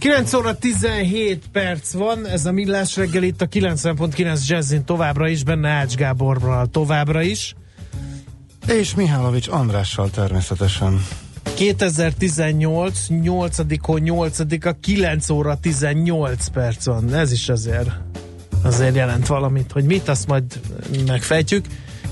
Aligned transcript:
9 0.00 0.32
óra 0.32 0.58
17 0.58 1.44
perc 1.52 1.92
van, 1.92 2.26
ez 2.26 2.46
a 2.46 2.52
millás 2.52 2.96
reggel 2.96 3.22
itt 3.22 3.42
a 3.42 3.46
90.9 3.46 4.46
Jazzin 4.46 4.84
továbbra 4.84 5.28
is, 5.28 5.44
benne 5.44 5.68
Ács 5.68 5.94
Gáborral 5.94 6.66
továbbra 6.66 7.22
is. 7.22 7.54
És 8.66 8.94
Mihálovics 8.94 9.48
Andrással 9.48 10.10
természetesen. 10.10 11.06
2018, 11.54 13.08
8 13.08 13.58
8 14.00 14.38
a 14.64 14.76
9 14.80 15.30
óra 15.30 15.58
18 15.60 16.48
perc 16.48 16.84
van. 16.84 17.14
Ez 17.14 17.32
is 17.32 17.48
azért, 17.48 17.90
azért 18.62 18.94
jelent 18.94 19.26
valamit, 19.26 19.72
hogy 19.72 19.84
mit, 19.84 20.08
azt 20.08 20.26
majd 20.26 20.60
megfejtjük. 21.06 21.64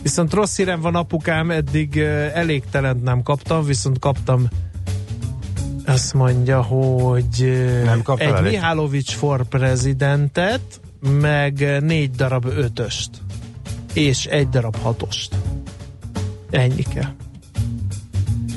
Viszont 0.03 0.33
rossz 0.33 0.57
hírem 0.57 0.81
van 0.81 0.95
apukám, 0.95 1.51
eddig 1.51 1.99
elégtelent 2.35 3.03
nem 3.03 3.23
kaptam, 3.23 3.65
viszont 3.65 3.99
kaptam 3.99 4.49
azt 5.89 6.15
mondja, 6.15 6.63
hogy 6.63 7.53
Nem 7.85 8.03
egy 8.17 8.21
elég. 8.21 8.53
Mihálovics 8.53 9.15
for 9.15 9.45
prezidentet, 9.45 10.81
meg 11.21 11.83
négy 11.83 12.11
darab 12.11 12.45
ötöst, 12.45 13.11
és 13.93 14.25
egy 14.25 14.49
darab 14.49 14.77
hatost. 14.77 15.35
Ennyi 16.51 16.83
kell. 16.95 17.13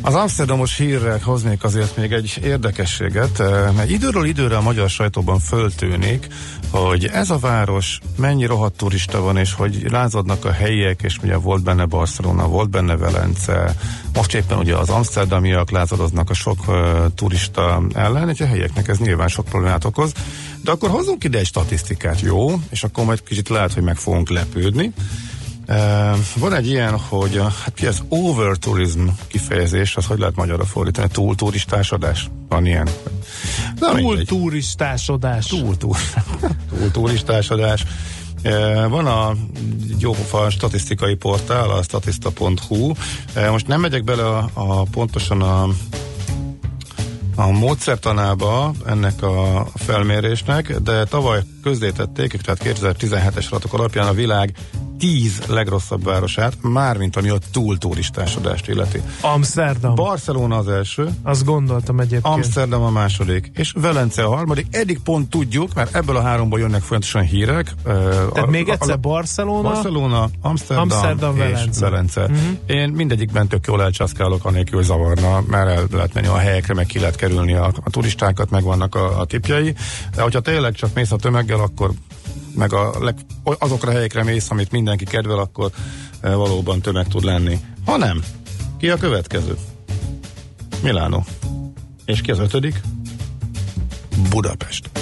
Az 0.02 0.16
amsterdamos 0.16 0.78
hírrel 0.78 1.19
hoznék 1.23 1.64
azért 1.64 1.97
még 1.97 2.11
egy 2.11 2.39
érdekességet, 2.44 3.39
eh, 3.39 3.72
mert 3.75 3.89
időről 3.89 4.25
időre 4.25 4.58
a 4.58 4.61
magyar 4.61 4.89
sajtóban 4.89 5.39
föltűnik, 5.39 6.28
hogy 6.72 7.05
ez 7.05 7.30
a 7.30 7.38
város 7.38 8.00
mennyi 8.17 8.45
rohadt 8.45 8.77
turista 8.77 9.22
van, 9.22 9.38
és 9.38 9.53
hogy 9.53 9.86
lázadnak 9.89 10.45
a 10.45 10.52
helyiek, 10.52 11.02
és 11.02 11.17
ugye 11.23 11.36
volt 11.36 11.63
benne 11.63 11.86
Barcelona, 11.86 12.47
volt 12.47 12.69
benne 12.69 12.97
Velence, 12.97 13.75
most 14.13 14.33
éppen 14.33 14.58
ugye 14.58 14.75
az 14.75 14.89
amsterdamiak 14.89 15.72
lázadoznak 15.72 16.30
a 16.30 16.33
sok 16.33 16.67
uh, 16.67 17.05
turista 17.16 17.81
ellen, 17.94 18.30
és 18.30 18.39
a 18.39 18.45
helyieknek 18.45 18.88
ez 18.88 18.97
nyilván 18.97 19.28
sok 19.28 19.45
problémát 19.45 19.86
okoz. 19.86 20.13
De 20.63 20.72
akkor 20.72 20.89
hozzunk 20.89 21.23
ide 21.23 21.39
egy 21.39 21.45
statisztikát, 21.45 22.22
jó? 22.22 22.59
És 22.69 22.83
akkor 22.83 23.06
majd 23.06 23.23
kicsit 23.23 23.50
lehet, 23.50 23.73
hogy 23.73 23.83
meg 23.83 23.97
fogunk 23.97 24.30
lepődni. 24.30 24.94
Van 26.36 26.53
egy 26.53 26.67
ilyen, 26.67 26.97
hogy 26.97 27.36
hát 27.38 27.73
ki 27.73 27.86
az 27.86 28.03
overtourism 28.09 29.08
kifejezés, 29.27 29.95
az 29.95 30.05
hogy 30.05 30.19
lehet 30.19 30.36
magyarra 30.36 30.66
fordítani? 30.66 31.08
Túl 31.11 31.36
turistásodás? 31.36 32.30
Van 32.50 32.66
ilyen. 32.66 32.89
Na, 33.80 33.95
Túl 33.95 34.23
turistásodás. 34.23 35.45
Túl, 35.45 35.78
túl, 35.78 35.95
túl 36.69 36.91
turistásodás. 36.91 37.86
Van 38.89 39.05
a 39.05 39.33
jópofa 40.00 40.50
statisztikai 40.50 41.16
portál, 41.16 41.69
a 41.69 41.83
statista.hu. 41.83 42.94
Most 43.52 43.67
nem 43.67 43.81
megyek 43.81 44.03
bele 44.03 44.28
a, 44.28 44.50
a 44.53 44.83
pontosan 44.83 45.41
a 45.41 45.67
a 47.35 47.52
módszertanába 47.52 48.73
ennek 48.85 49.23
a 49.23 49.67
felmérésnek, 49.75 50.80
de 50.80 51.03
tavaly 51.03 51.41
közzétették, 51.63 52.31
tehát 52.41 52.61
2017-es 52.63 53.50
adatok 53.50 53.73
alapján 53.73 54.08
a 54.08 54.13
világ 54.13 54.53
10 55.02 55.41
legrosszabb 55.47 56.03
városát, 56.03 56.53
mármint 56.61 57.16
ami 57.16 57.30
a 57.30 57.38
túl 57.52 57.77
turistásodást 57.77 58.67
illeti. 58.67 59.01
Amsterdam. 59.22 59.95
Barcelona 59.95 60.57
az 60.57 60.67
első, 60.67 61.09
Azt 61.23 61.45
gondoltam 61.45 62.00
egyébként. 62.00 62.35
Amsterdam 62.35 62.81
a 62.81 62.89
második, 62.89 63.51
és 63.53 63.73
Velence 63.75 64.23
a 64.23 64.35
harmadik. 64.35 64.67
Eddig 64.72 65.00
pont 65.00 65.29
tudjuk, 65.29 65.73
mert 65.73 65.95
ebből 65.95 66.16
a 66.16 66.22
háromból 66.22 66.59
jönnek 66.59 66.81
folyamatosan 66.81 67.23
hírek. 67.23 67.73
Tehát 68.34 68.47
még 68.50 68.69
egyszer 68.69 69.00
Barcelona, 69.00 69.61
Barcelona, 69.61 70.29
Amsterdam, 70.41 70.90
Amsterdam, 70.90 71.35
és 71.35 71.41
Velence. 71.41 71.79
Velence. 71.79 72.22
Uh-huh. 72.22 72.38
Én 72.66 72.90
mindegyikben 72.90 73.47
tök 73.47 73.67
jól 73.67 73.81
elcsaszkálok, 73.81 74.45
anélkül, 74.45 74.78
hogy 74.78 74.88
zavarna, 74.88 75.44
mert 75.47 75.69
el 75.69 75.88
lehet 75.91 76.13
menni 76.13 76.28
a 76.28 76.38
helyekre, 76.38 76.73
meg 76.73 76.85
ki 76.85 77.00
lehet 77.00 77.16
kerülni 77.16 77.53
a, 77.53 77.72
a 77.84 77.90
turistákat, 77.90 78.50
meg 78.50 78.63
vannak 78.63 78.95
a, 78.95 79.19
a 79.19 79.25
tipjai. 79.25 79.73
De 80.16 80.22
hogyha 80.22 80.40
tényleg 80.40 80.73
csak 80.73 80.94
mész 80.94 81.11
a 81.11 81.16
tömeggel, 81.16 81.59
akkor 81.59 81.91
meg 82.56 82.73
a 82.73 82.94
leg, 83.00 83.16
azokra 83.44 83.89
a 83.89 83.94
helyekre 83.94 84.23
mész, 84.23 84.50
amit 84.50 84.72
mindenki 84.72 85.06
kedvel, 85.06 85.38
akkor 85.38 85.72
e, 86.22 86.34
valóban 86.34 86.81
tömeg 86.81 87.07
tud 87.07 87.23
lenni. 87.23 87.59
Ha 87.85 87.97
nem, 87.97 88.23
ki 88.78 88.89
a 88.89 88.97
következő? 88.97 89.57
Milánó. 90.84 91.25
És 92.06 92.22
ki 92.22 92.31
az 92.31 92.40
ötödik? 92.40 92.81
Budapest. 94.29 95.00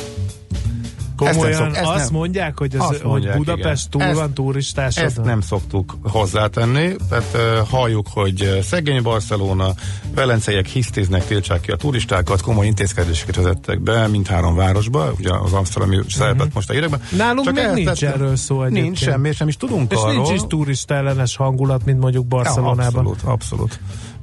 Komolyan 1.19 1.49
Ezt 1.51 1.59
nem 1.59 1.67
szok- 1.67 1.77
ezt 1.77 1.89
azt 1.89 2.03
nem- 2.11 2.19
mondják, 2.19 2.57
hogy, 2.59 2.75
ez, 2.75 2.79
Azt 2.81 3.03
mondják, 3.03 3.35
hogy 3.35 3.45
Budapest 3.45 3.87
igen. 3.87 3.99
túl 3.99 4.01
Ezt- 4.11 4.19
van 4.19 4.33
turistásodon? 4.33 5.09
Ezt 5.09 5.23
nem 5.23 5.41
szoktuk 5.41 5.97
hozzátenni, 6.03 6.95
tehát 7.09 7.23
uh, 7.33 7.67
halljuk, 7.69 8.07
hogy 8.13 8.59
szegény 8.63 9.01
Barcelona, 9.01 9.73
velenceiek 10.15 10.65
hisztiznek, 10.65 11.25
tiltsák 11.25 11.61
ki 11.61 11.71
a 11.71 11.75
turistákat, 11.75 12.41
komoly 12.41 12.65
intézkedéseket 12.65 13.35
vezettek 13.35 13.81
be 13.81 14.07
mindhárom 14.07 14.55
városba, 14.55 15.11
ugye 15.17 15.33
az 15.33 15.53
Amsterdami 15.53 15.95
uh-huh. 15.95 16.11
szerepet 16.11 16.53
most 16.53 16.69
a 16.69 16.73
hírekben. 16.73 17.01
Mhm. 17.09 17.17
Nálunk 17.17 17.45
még 17.51 17.57
ehhez 17.57 17.73
nincs 17.75 17.87
tettem- 17.99 18.13
erről 18.13 18.35
szó 18.35 18.61
egyébként. 18.63 18.85
Nincs 18.85 18.97
semmi, 18.99 19.27
és 19.27 19.37
nem 19.37 19.47
is 19.47 19.57
tudunk 19.57 19.91
És 19.91 19.97
arról. 19.97 20.13
nincs 20.13 20.29
is 20.31 20.41
turista 20.47 20.93
ellenes 20.93 21.35
hangulat, 21.35 21.85
mint 21.85 21.99
mondjuk 21.99 22.23
ja, 22.29 22.35
Barcelonában. 22.37 22.85
abszolút, 23.05 23.21
abszolút. 23.23 23.79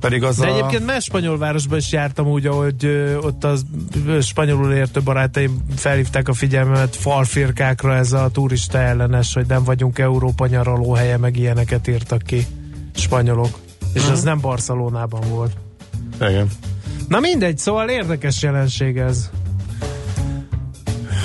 Pedig 0.09 0.22
az 0.22 0.37
De 0.37 0.47
a... 0.47 0.56
egyébként 0.56 0.87
más 0.87 1.05
spanyol 1.05 1.39
városban 1.39 1.78
is 1.78 1.93
jártam 1.93 2.27
úgy, 2.27 2.47
ahogy 2.47 2.84
ö, 2.84 3.17
ott 3.17 3.44
az 3.44 3.62
ö, 4.06 4.21
spanyolul 4.21 4.72
értő 4.72 5.03
barátaim 5.03 5.65
felhívták 5.77 6.28
a 6.28 6.33
figyelmemet 6.33 6.97
farfirkákra 6.97 7.94
ez 7.94 8.12
a 8.12 8.28
turista 8.33 8.78
ellenes, 8.78 9.34
hogy 9.34 9.47
nem 9.47 9.65
vagyunk 9.65 9.99
Európa 9.99 10.47
nyaraló 10.47 10.93
helye, 10.93 11.16
meg 11.16 11.37
ilyeneket 11.37 11.89
írtak 11.89 12.22
ki 12.22 12.47
spanyolok. 12.95 13.59
És 13.93 14.03
Mhm. 14.03 14.12
az 14.12 14.22
nem 14.22 14.41
Barcelonában 14.41 15.21
volt. 15.28 15.53
Igen. 16.21 16.49
Na 17.09 17.21
mindegy, 17.21 17.59
szóval 17.59 17.89
érdekes 17.89 18.43
jelenség 18.43 18.97
ez. 18.99 19.31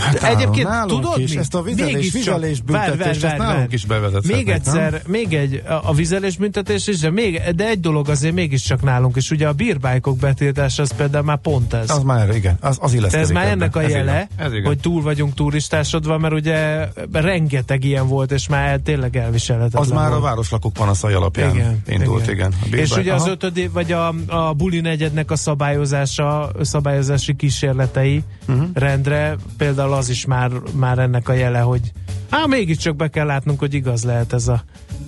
Nálunk- 0.02 0.24
egyébként 0.42 0.68
nálunk 0.68 1.02
tudod 1.02 1.20
is, 1.20 1.34
mi? 1.34 1.38
ezt 1.40 1.56
a 1.56 1.62
vizelés- 1.62 1.94
Mégiscsak- 1.94 2.14
vizelés 2.24 2.62
várj, 2.66 2.90
büntetést, 2.92 3.38
nálunk 3.38 3.74
is 3.74 3.86
bevezethetnék, 3.86 4.36
Még 4.36 4.50
egyszer, 4.50 5.02
még 5.08 5.34
egy, 5.34 5.64
a, 5.68 5.72
a 5.90 5.94
vizelésbüntetés 5.94 6.88
is, 6.88 7.00
de, 7.00 7.10
még, 7.12 7.42
de 7.56 7.68
egy 7.68 7.80
dolog 7.80 8.10
azért 8.10 8.34
mégiscsak 8.34 8.82
nálunk 8.82 9.16
is, 9.16 9.32
ugye 9.32 9.48
a 9.48 9.52
bírbájkok 9.54 10.18
betiltása, 10.18 10.82
az 10.82 10.94
például 10.96 11.24
már 11.24 11.38
pont 11.42 11.74
ez. 11.74 11.90
Az 11.90 12.04
már, 12.04 12.36
igen, 12.36 12.58
az, 12.62 12.78
az 12.82 12.92
De 12.92 12.98
illeszkedik 12.98 13.26
ez 13.26 13.32
már 13.32 13.48
ennek 13.48 13.76
a 13.76 13.84
Ez 13.84 13.90
jele, 13.90 14.12
igen. 14.36 14.46
Ez 14.48 14.54
igen. 14.54 14.66
hogy 14.66 14.80
túl 14.80 15.02
vagyunk 15.02 15.34
turistásodva, 15.34 16.18
mert 16.18 16.34
ugye 16.34 16.88
rengeteg 17.12 17.84
ilyen 17.84 18.08
volt, 18.08 18.32
és 18.32 18.48
már 18.48 18.80
tényleg 18.80 19.16
elviselhetetlen 19.18 19.82
Az 19.82 19.90
már 19.90 20.08
volt. 20.10 20.20
a 20.20 20.24
városlakók 20.24 20.74
panaszai 20.74 21.14
alapján 21.14 21.56
igen, 21.56 21.82
indult, 21.88 22.28
igen. 22.28 22.34
igen. 22.34 22.54
A 22.72 22.76
És 22.76 22.98
ugye 22.98 23.14
az 23.14 23.22
Aha. 23.22 23.32
ötödi, 23.32 23.68
vagy 23.68 23.92
a, 23.92 24.14
a 24.28 24.54
buli 24.54 24.80
negyednek 24.80 25.32
a 25.32 25.36
szabályozása, 25.36 26.52
szabályozási 26.62 27.36
kísérletei 27.36 28.24
uh-huh. 28.48 28.66
rendre, 28.74 29.36
például 29.58 29.91
az 29.92 30.10
is 30.10 30.26
már, 30.26 30.52
már 30.74 31.00
ennek 31.00 31.30
a 31.30 31.34
jele, 31.34 31.60
hogy 31.60 31.92
hát 32.30 32.48
mégiscsak 32.48 32.96
be 32.96 33.08
kell 33.10 33.26
látnunk, 33.26 33.60
hogy 33.60 33.74
igaz 33.74 34.04
lehet 34.04 34.34
ez 34.34 34.48
a... 34.48 34.64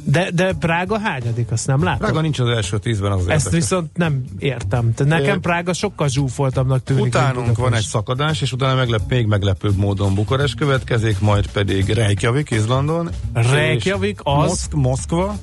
De, 0.06 0.32
de 0.34 0.54
Prága 0.54 1.00
hányadik, 1.00 1.52
azt 1.52 1.68
nem 1.68 1.84
látom? 1.84 2.00
Prága 2.00 2.22
nincs 2.22 2.40
az 2.40 2.48
első 2.48 2.78
tízben, 2.80 3.12
az 3.12 3.20
Ezt 3.20 3.28
érdekes. 3.30 3.52
viszont 3.52 3.98
nem 3.98 4.24
értem. 4.40 4.94
Tehát 4.94 5.20
nekem 5.20 5.36
É, 5.36 5.40
Prága 5.40 5.74
sokkal 5.74 6.08
zsúfoltabbnak 6.08 6.84
tűnik. 6.84 7.04
Utánunk 7.06 7.58
van 7.58 7.74
egy 7.74 7.84
szakadás, 7.84 8.42
és 8.42 8.52
utána 8.52 8.76
meglep, 8.76 9.02
még 9.10 9.26
meglepőbb 9.28 9.76
módon 9.76 10.16
Bukarest 10.16 10.56
következik, 10.56 11.20
majd 11.20 11.48
pedig 11.52 11.90
Reykjavik, 11.90 12.50
Izlandon. 12.52 13.10
Reykjavik 13.34 14.16
és 14.16 14.22
az- 14.24 14.48
Moszk- 14.48 14.74
Moszkva. 14.74 15.36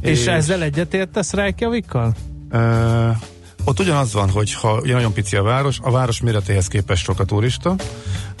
És, 0.00 0.26
ezzel 0.26 0.62
egyetértesz 0.62 1.32
Reykjavikkal? 1.32 2.14
Ö, 2.50 3.08
ott 3.64 3.80
ugyanaz 3.80 4.12
van, 4.12 4.30
hogy 4.30 4.52
ha 4.52 4.80
nagyon 4.84 5.12
pici 5.12 5.36
a 5.36 5.42
város, 5.42 5.78
a 5.82 5.90
város 5.90 6.20
méretéhez 6.20 6.66
képest 6.66 7.04
sok 7.04 7.20
a 7.20 7.24
turista. 7.24 7.74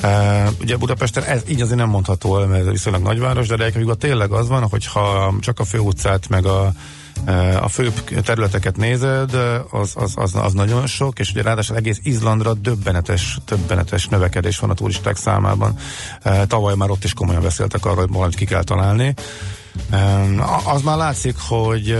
Uh, 0.02 0.48
ugye 0.60 0.76
Budapesten 0.76 1.22
ez 1.24 1.42
így 1.48 1.60
azért 1.60 1.78
nem 1.78 1.88
mondható 1.88 2.38
el, 2.40 2.46
mert 2.46 2.70
viszonylag 2.70 3.02
nagyváros, 3.02 3.46
de 3.46 3.56
Reykjavikban 3.56 3.98
tényleg 3.98 4.30
az 4.30 4.48
van, 4.48 4.68
hogyha 4.68 5.34
csak 5.40 5.60
a 5.60 5.64
főutcát 5.64 6.28
meg 6.28 6.46
a 6.46 6.72
a 7.60 7.68
főbb 7.68 8.22
területeket 8.24 8.76
nézed, 8.76 9.34
az, 9.70 9.92
az, 9.94 10.12
az, 10.14 10.34
az 10.34 10.52
nagyon 10.52 10.86
sok, 10.86 11.18
és 11.18 11.30
ugye 11.30 11.42
ráadásul 11.42 11.76
egész 11.76 12.00
Izlandra 12.02 12.54
döbbenetes, 12.54 13.38
döbbenetes 13.46 14.06
növekedés 14.06 14.58
van 14.58 14.70
a 14.70 14.74
turisták 14.74 15.16
számában. 15.16 15.76
Tavaly 16.46 16.74
már 16.74 16.90
ott 16.90 17.04
is 17.04 17.12
komolyan 17.12 17.42
beszéltek 17.42 17.84
arról, 17.84 17.96
hogy 17.96 18.12
valamit 18.12 18.36
ki 18.36 18.44
kell 18.44 18.62
találni. 18.62 19.14
Az 20.64 20.82
már 20.82 20.96
látszik, 20.96 21.34
hogy 21.38 21.96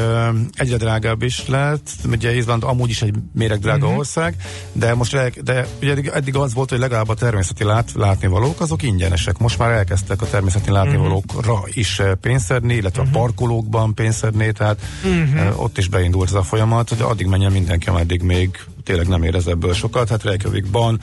egyre 0.52 0.76
drágább 0.76 1.22
is 1.22 1.46
lett, 1.46 1.90
ugye 2.10 2.34
Izland 2.34 2.64
amúgy 2.64 2.90
is 2.90 3.02
egy 3.02 3.14
méregdrága 3.32 3.84
uh-huh. 3.84 3.98
ország, 3.98 4.36
de 4.72 4.94
most 4.94 5.42
de 5.42 5.66
ugye 5.82 5.96
eddig, 6.12 6.36
az 6.36 6.54
volt, 6.54 6.70
hogy 6.70 6.78
legalább 6.78 7.08
a 7.08 7.14
természeti 7.14 7.64
lát, 7.64 7.92
látnivalók 7.94 8.60
azok 8.60 8.82
ingyenesek. 8.82 9.38
Most 9.38 9.58
már 9.58 9.70
elkezdtek 9.70 10.22
a 10.22 10.28
természeti 10.28 10.70
látnivalókra 10.70 11.52
uh-huh. 11.52 11.76
is 11.76 12.02
pénzt 12.20 12.44
szedni, 12.44 12.74
illetve 12.74 13.02
uh-huh. 13.02 13.16
a 13.16 13.20
parkolókban 13.20 13.94
pénzt 13.94 14.18
szedni, 14.18 14.52
tehát 14.52 14.80
uh-huh. 15.04 15.62
ott 15.62 15.78
is 15.78 15.88
beindult 15.88 16.28
ez 16.28 16.34
a 16.34 16.42
folyamat, 16.42 16.88
hogy 16.88 17.00
addig 17.00 17.26
menjen 17.26 17.52
mindenki, 17.52 17.88
ameddig 17.88 18.22
még 18.22 18.58
tényleg 18.84 19.08
nem 19.08 19.22
érez 19.22 19.46
ebből 19.46 19.74
sokat. 19.74 20.08
Hát 20.08 20.22
Reykjavikban 20.22 21.00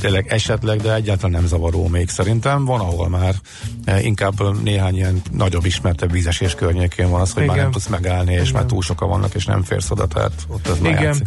tényleg 0.00 0.26
esetleg, 0.28 0.80
de 0.80 0.94
egyáltalán 0.94 1.30
nem 1.30 1.46
zavaró 1.46 1.88
még 1.88 2.08
szerintem. 2.08 2.64
Van, 2.64 2.80
ahol 2.80 3.08
már 3.08 3.34
e, 3.84 4.00
inkább 4.00 4.62
néhány 4.62 4.94
ilyen 4.94 5.22
nagyobb 5.32 5.64
ismertebb 5.64 6.12
vízesés 6.12 6.54
környékén 6.54 7.10
van 7.10 7.20
az, 7.20 7.32
hogy 7.32 7.42
Igen. 7.42 7.54
már 7.54 7.64
nem 7.64 7.72
tudsz 7.72 7.88
megállni, 7.88 8.32
és 8.32 8.40
Igen. 8.40 8.52
már 8.52 8.64
túl 8.64 8.82
sokan 8.82 9.08
vannak, 9.08 9.34
és 9.34 9.44
nem 9.44 9.62
férsz 9.62 9.90
oda, 9.90 10.06
tehát 10.06 10.32
ott 10.48 10.68
ez 10.68 10.78
Igen. 10.78 11.02
Játszik. 11.02 11.26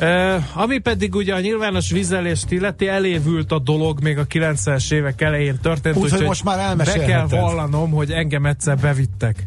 Uh, 0.00 0.60
ami 0.60 0.78
pedig 0.78 1.14
ugye 1.14 1.34
a 1.34 1.40
nyilvános 1.40 1.90
vizelést 1.90 2.50
illeti, 2.50 2.88
elévült 2.88 3.52
a 3.52 3.58
dolog 3.58 4.02
még 4.02 4.18
a 4.18 4.26
90-es 4.26 4.92
évek 4.92 5.20
elején 5.20 5.58
történt, 5.62 5.96
úgyhogy 5.96 6.20
úgy, 6.20 6.26
most 6.26 6.44
már 6.44 6.76
be 6.76 6.84
kell 6.84 7.26
vallanom, 7.26 7.90
hogy 7.90 8.10
engem 8.10 8.46
egyszer 8.46 8.76
bevittek 8.76 9.44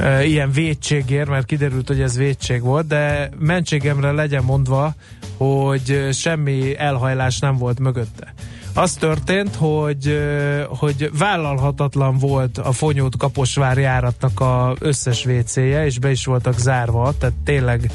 uh, 0.00 0.28
ilyen 0.28 0.50
védségért, 0.50 1.28
mert 1.28 1.46
kiderült, 1.46 1.88
hogy 1.88 2.00
ez 2.00 2.16
védség 2.16 2.62
volt, 2.62 2.86
de 2.86 3.30
mentségemre 3.38 4.10
legyen 4.10 4.44
mondva, 4.44 4.94
hogy 5.38 6.08
semmi 6.12 6.78
elhajlás 6.78 7.38
nem 7.38 7.56
volt 7.56 7.78
mögötte. 7.80 8.34
Az 8.74 8.94
történt, 8.94 9.54
hogy, 9.54 10.18
hogy 10.68 11.10
vállalhatatlan 11.18 12.18
volt 12.18 12.58
a 12.58 12.72
Fonyót 12.72 13.16
Kaposvár 13.16 13.78
járatnak 13.78 14.40
a 14.40 14.74
összes 14.78 15.26
WC-je, 15.26 15.84
és 15.84 15.98
be 15.98 16.10
is 16.10 16.24
voltak 16.24 16.58
zárva, 16.58 17.14
tehát 17.18 17.34
tényleg 17.44 17.90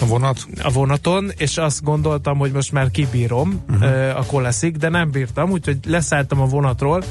a 0.00 0.06
vonat? 0.06 0.46
A 0.62 0.70
vonaton, 0.72 1.30
és 1.36 1.56
azt 1.56 1.82
gondoltam, 1.82 2.38
hogy 2.38 2.52
most 2.52 2.72
már 2.72 2.90
kibírom 2.90 3.62
uh-huh. 3.70 4.18
a 4.18 4.24
koleszik, 4.26 4.76
de 4.76 4.88
nem 4.88 5.10
bírtam, 5.10 5.50
úgyhogy 5.50 5.78
leszálltam 5.86 6.40
a 6.40 6.46
vonatról, 6.46 7.02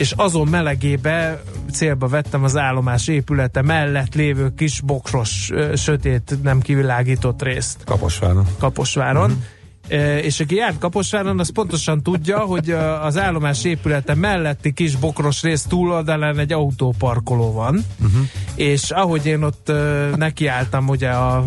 és 0.00 0.12
azon 0.16 0.48
melegébe 0.48 1.42
célba 1.72 2.08
vettem 2.08 2.44
az 2.44 2.56
állomás 2.56 3.08
épülete 3.08 3.62
mellett 3.62 4.14
lévő 4.14 4.54
kis 4.54 4.80
bokros, 4.80 5.50
sötét, 5.74 6.42
nem 6.42 6.60
kivilágított 6.60 7.42
részt. 7.42 7.84
Kaposváron. 7.84 8.46
Kaposváron. 8.58 9.30
Uh-huh 9.30 9.44
és 10.22 10.40
aki 10.40 10.54
járt 10.54 10.78
Kaposváron, 10.78 11.38
az 11.38 11.52
pontosan 11.52 12.02
tudja, 12.02 12.38
hogy 12.38 12.70
az 13.02 13.18
állomás 13.18 13.64
épülete 13.64 14.14
melletti 14.14 14.72
kis 14.72 14.96
bokros 14.96 15.42
rész 15.42 15.62
túloldalán 15.62 16.38
egy 16.38 16.52
autóparkoló 16.52 17.52
van, 17.52 17.84
uh-huh. 18.00 18.20
és 18.54 18.90
ahogy 18.90 19.26
én 19.26 19.42
ott 19.42 19.72
nekiálltam 20.16 20.88
ugye 20.88 21.08
a 21.08 21.46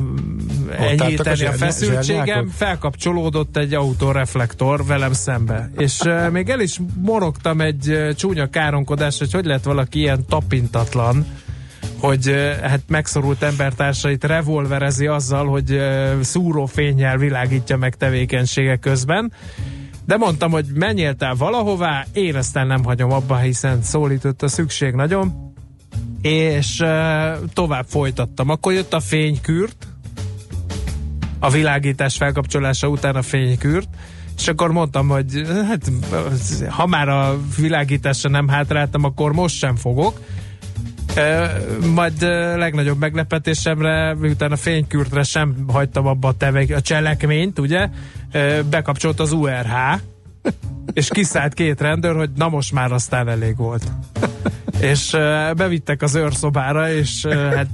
enyhíteni 0.77 1.45
a, 1.45 1.49
a 1.49 1.53
feszültségem, 1.53 2.47
felkapcsolódott 2.47 3.57
egy 3.57 3.73
autóreflektor 3.73 4.85
velem 4.85 5.13
szembe. 5.13 5.71
És 5.77 6.01
még 6.31 6.49
el 6.49 6.59
is 6.59 6.79
morogtam 7.01 7.61
egy 7.61 7.97
csúnya 8.15 8.49
káronkodás, 8.49 9.17
hogy 9.17 9.31
hogy 9.31 9.45
lehet 9.45 9.63
valaki 9.63 9.99
ilyen 9.99 10.25
tapintatlan, 10.25 11.25
hogy 12.07 12.33
hát 12.61 12.81
megszorult 12.87 13.43
embertársait 13.43 14.23
revolverezi 14.23 15.07
azzal, 15.07 15.47
hogy 15.47 15.79
szúrófényjel 16.21 17.17
világítja 17.17 17.77
meg 17.77 17.95
tevékenysége 17.95 18.75
közben. 18.75 19.31
De 20.05 20.17
mondtam, 20.17 20.51
hogy 20.51 20.65
menjél 20.73 21.15
te 21.15 21.33
valahová, 21.37 22.05
én 22.13 22.35
aztán 22.35 22.67
nem 22.67 22.83
hagyom 22.83 23.11
abba, 23.11 23.37
hiszen 23.37 23.81
szólított 23.81 24.41
a 24.41 24.47
szükség 24.47 24.93
nagyon, 24.93 25.53
és 26.21 26.83
tovább 27.53 27.85
folytattam. 27.87 28.49
Akkor 28.49 28.73
jött 28.73 28.93
a 28.93 28.99
fénykürt, 28.99 29.87
a 31.39 31.49
világítás 31.49 32.15
felkapcsolása 32.15 32.87
után 32.87 33.15
a 33.15 33.21
fénykürt, 33.21 33.87
és 34.37 34.47
akkor 34.47 34.71
mondtam, 34.71 35.07
hogy 35.07 35.41
hát, 35.67 35.91
ha 36.69 36.85
már 36.85 37.09
a 37.09 37.37
világításra 37.57 38.29
nem 38.29 38.47
hátráltam, 38.47 39.03
akkor 39.03 39.33
most 39.33 39.57
sem 39.57 39.75
fogok, 39.75 40.19
majd 41.93 42.21
legnagyobb 42.57 42.99
meglepetésemre, 42.99 44.13
miután 44.13 44.51
a 44.51 44.55
fénykürtre 44.55 45.23
sem 45.23 45.55
hagytam 45.67 46.07
abba 46.07 46.27
a, 46.27 46.33
tevék, 46.33 46.75
a 46.75 46.81
cselekményt, 46.81 47.59
ugye, 47.59 47.89
bekapcsolt 48.69 49.19
az 49.19 49.31
URH, 49.31 49.73
és 50.93 51.07
kiszállt 51.07 51.53
két 51.53 51.81
rendőr, 51.81 52.15
hogy 52.15 52.29
na 52.35 52.49
most 52.49 52.73
már 52.73 52.91
aztán 52.91 53.27
elég 53.29 53.57
volt. 53.57 53.91
és 54.79 55.17
bevittek 55.55 56.01
az 56.01 56.15
őrszobára, 56.15 56.91
és 56.91 57.25
hát 57.25 57.67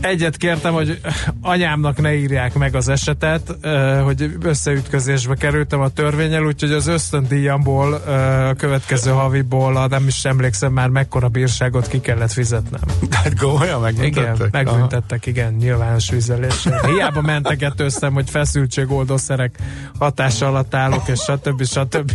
egyet 0.00 0.36
kértem, 0.36 0.72
hogy 0.72 1.00
anyámnak 1.40 2.00
ne 2.00 2.14
írják 2.14 2.54
meg 2.54 2.74
az 2.74 2.88
esetet, 2.88 3.56
hogy 4.04 4.36
összeütközésbe 4.42 5.34
kerültem 5.34 5.80
a 5.80 5.88
törvényel, 5.88 6.44
úgyhogy 6.44 6.72
az 6.72 6.86
ösztöndíjamból, 6.86 7.92
a 7.92 8.54
következő 8.54 9.10
haviból, 9.10 9.86
nem 9.86 10.06
is 10.06 10.24
emlékszem 10.24 10.72
már 10.72 10.88
mekkora 10.88 11.28
bírságot 11.28 11.88
ki 11.88 12.00
kellett 12.00 12.32
fizetnem. 12.32 12.80
Tehát 13.10 13.38
komolyan 13.38 13.80
megbüntettek? 13.80 14.34
Igen, 14.36 14.48
megbüntettek, 14.52 15.20
Aha. 15.22 15.30
igen, 15.30 15.52
nyilvános 15.52 16.10
vizelésre. 16.10 16.80
Hiába 16.86 17.20
mentegetőztem, 17.20 18.12
hogy 18.12 18.30
feszültségoldószerek 18.30 19.58
hatása 19.98 20.46
alatt 20.46 20.74
állok, 20.74 21.08
és 21.08 21.20
stb. 21.20 21.64
stb. 21.64 22.12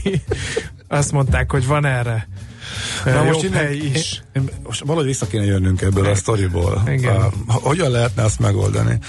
Azt 0.88 1.12
mondták, 1.12 1.52
hogy 1.52 1.68
van 1.68 1.86
erre 1.86 2.28
Na 3.06 3.24
most 3.24 3.44
innen, 3.44 3.72
is. 3.72 4.24
Én, 4.34 4.50
most 4.64 4.84
valahogy 4.84 5.06
vissza 5.06 5.28
kéne 5.28 5.46
jönnünk 5.46 5.82
ebből 5.82 6.06
a 6.06 6.16
sztoriból. 6.16 6.82
Igen. 6.88 7.34
hogyan 7.48 7.92
lehetne 7.92 8.24
azt 8.24 8.40
megoldani? 8.40 9.00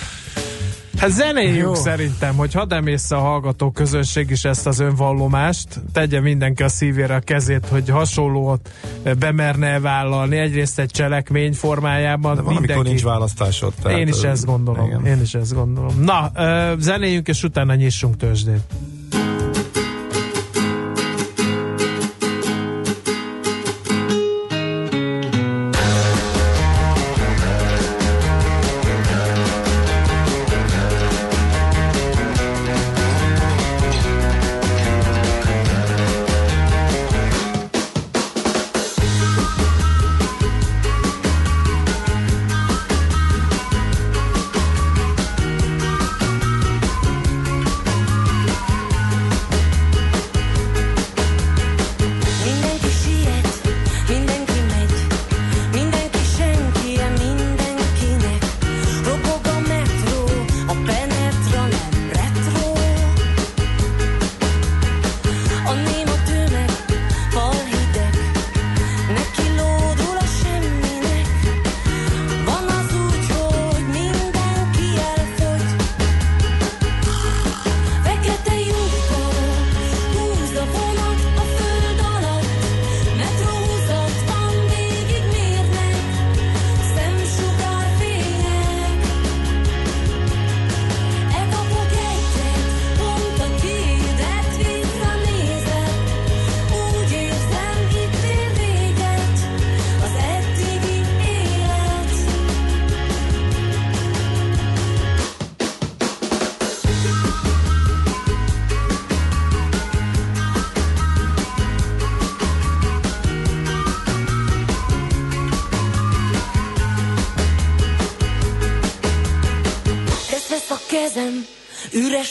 Hát 0.96 1.10
zenéljünk 1.10 1.76
szerintem, 1.76 2.36
hogy 2.36 2.52
hadd 2.52 2.72
emészze 2.72 3.16
a 3.16 3.20
hallgató 3.20 3.70
közönség 3.70 4.30
is 4.30 4.44
ezt 4.44 4.66
az 4.66 4.80
önvallomást, 4.80 5.68
tegye 5.92 6.20
mindenki 6.20 6.62
a 6.62 6.68
szívére 6.68 7.14
a 7.14 7.20
kezét, 7.20 7.66
hogy 7.66 7.88
hasonlót 7.88 8.70
bemerne 9.18 9.80
vállalni, 9.80 10.36
egyrészt 10.36 10.78
egy 10.78 10.90
cselekmény 10.90 11.52
formájában. 11.52 12.36
De 12.36 12.42
mindenki... 12.42 12.88
nincs 12.88 13.02
választásod. 13.02 13.72
Tehát 13.82 13.98
én 13.98 14.08
is 14.08 14.22
ezt 14.22 14.44
gondolom, 14.44 14.86
igen. 14.86 15.06
én 15.06 15.20
is 15.20 15.34
ezt 15.34 15.54
gondolom. 15.54 16.00
Na, 16.00 16.32
zenéljünk, 16.78 17.28
és 17.28 17.42
utána 17.42 17.74
nyissunk 17.74 18.16
tőzsdét. 18.16 18.60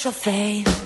Üres 0.04 0.06
a 0.06 0.83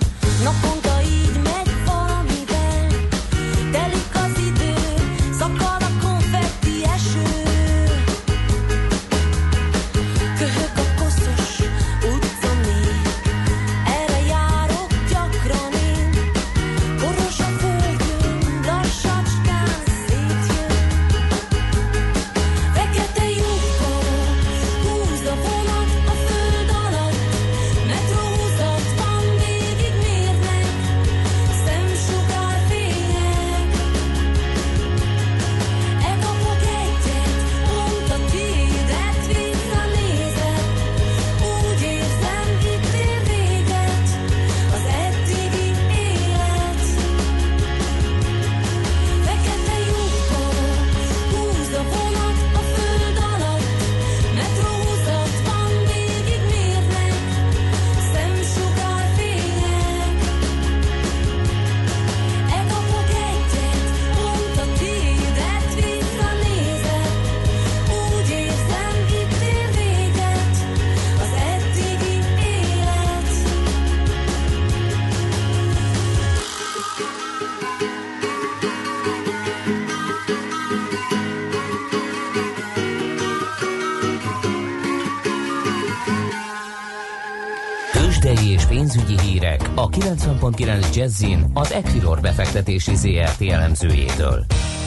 90.9 90.28 90.94
Jazzin 90.94 91.50
az 91.54 91.72
Equilor 91.72 92.20
befektetési 92.20 92.94
ZRT 92.94 93.42
elemzőjétől. 93.42 94.44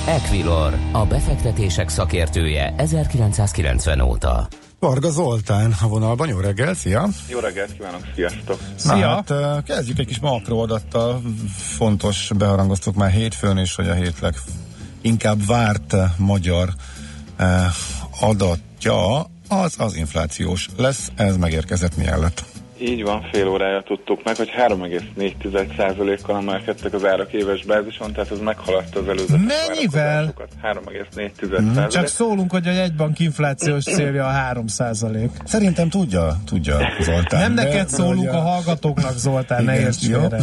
Equilor, 0.08 0.78
a 0.92 1.06
befektetések 1.06 1.90
szakértője 1.90 2.74
1990 2.78 4.00
óta. 4.00 4.48
Varga 4.80 5.10
Zoltán 5.10 5.76
a 5.82 5.88
vonalban, 5.88 6.28
jó 6.28 6.40
reggel, 6.40 6.74
szia! 6.74 7.08
Jó 7.30 7.40
reggelt 7.40 7.74
kívánok, 7.74 8.02
sziasztok! 8.16 8.60
Na, 8.60 8.94
Szia! 8.94 9.08
hát, 9.08 9.32
eh, 9.32 9.58
kezdjük 9.66 10.00
egy 10.00 10.06
kis 10.06 10.20
makroadattal. 10.20 11.22
Fontos, 11.58 12.32
beharangoztuk 12.38 12.96
már 12.96 13.12
hétfőn 13.12 13.58
is, 13.58 13.76
hogy 13.76 13.90
a 13.90 13.94
hétleg 13.94 14.36
inkább 15.02 15.46
várt 15.46 15.96
magyar 16.18 16.70
eh, 17.38 17.66
adatja 18.20 19.20
az 19.48 19.76
az 19.78 19.96
inflációs 19.96 20.70
lesz. 20.78 21.12
Ez 21.16 21.38
megérkezett 21.38 21.98
mielőtt. 21.98 22.44
Így 22.82 23.04
van, 23.04 23.28
fél 23.32 23.48
órája 23.48 23.82
tudtuk 23.82 24.24
meg, 24.24 24.36
hogy 24.36 24.50
3,4%-kal 24.68 26.38
emelkedtek 26.38 26.94
az 26.94 27.06
árak 27.06 27.34
éves 27.34 27.66
bázison, 27.66 28.14
tehát 28.14 28.32
ez 28.32 28.40
meghaladta 28.40 29.00
az 29.00 29.08
előzetes 29.08 29.42
Mennyivel? 29.48 30.34
várakozásokat. 30.62 31.14
3,4%. 31.14 31.92
Csak 31.92 32.08
szólunk, 32.08 32.52
hogy 32.52 32.68
a 32.68 32.72
jegybank 32.72 33.20
inflációs 33.20 33.84
célja 33.84 34.26
a 34.26 34.30
3 34.30 34.68
Szerintem 35.44 35.90
tudja, 35.90 36.38
tudja 36.46 36.78
Zoltán. 37.00 37.40
Nem 37.40 37.54
neked 37.54 37.90
szólunk, 37.90 38.32
a 38.32 38.40
hallgatóknak, 38.40 39.18
Zoltán, 39.18 39.64
ne 39.64 39.74
Igen, 39.74 39.86
érts 39.86 40.08
jó. 40.08 40.20
félre. 40.20 40.40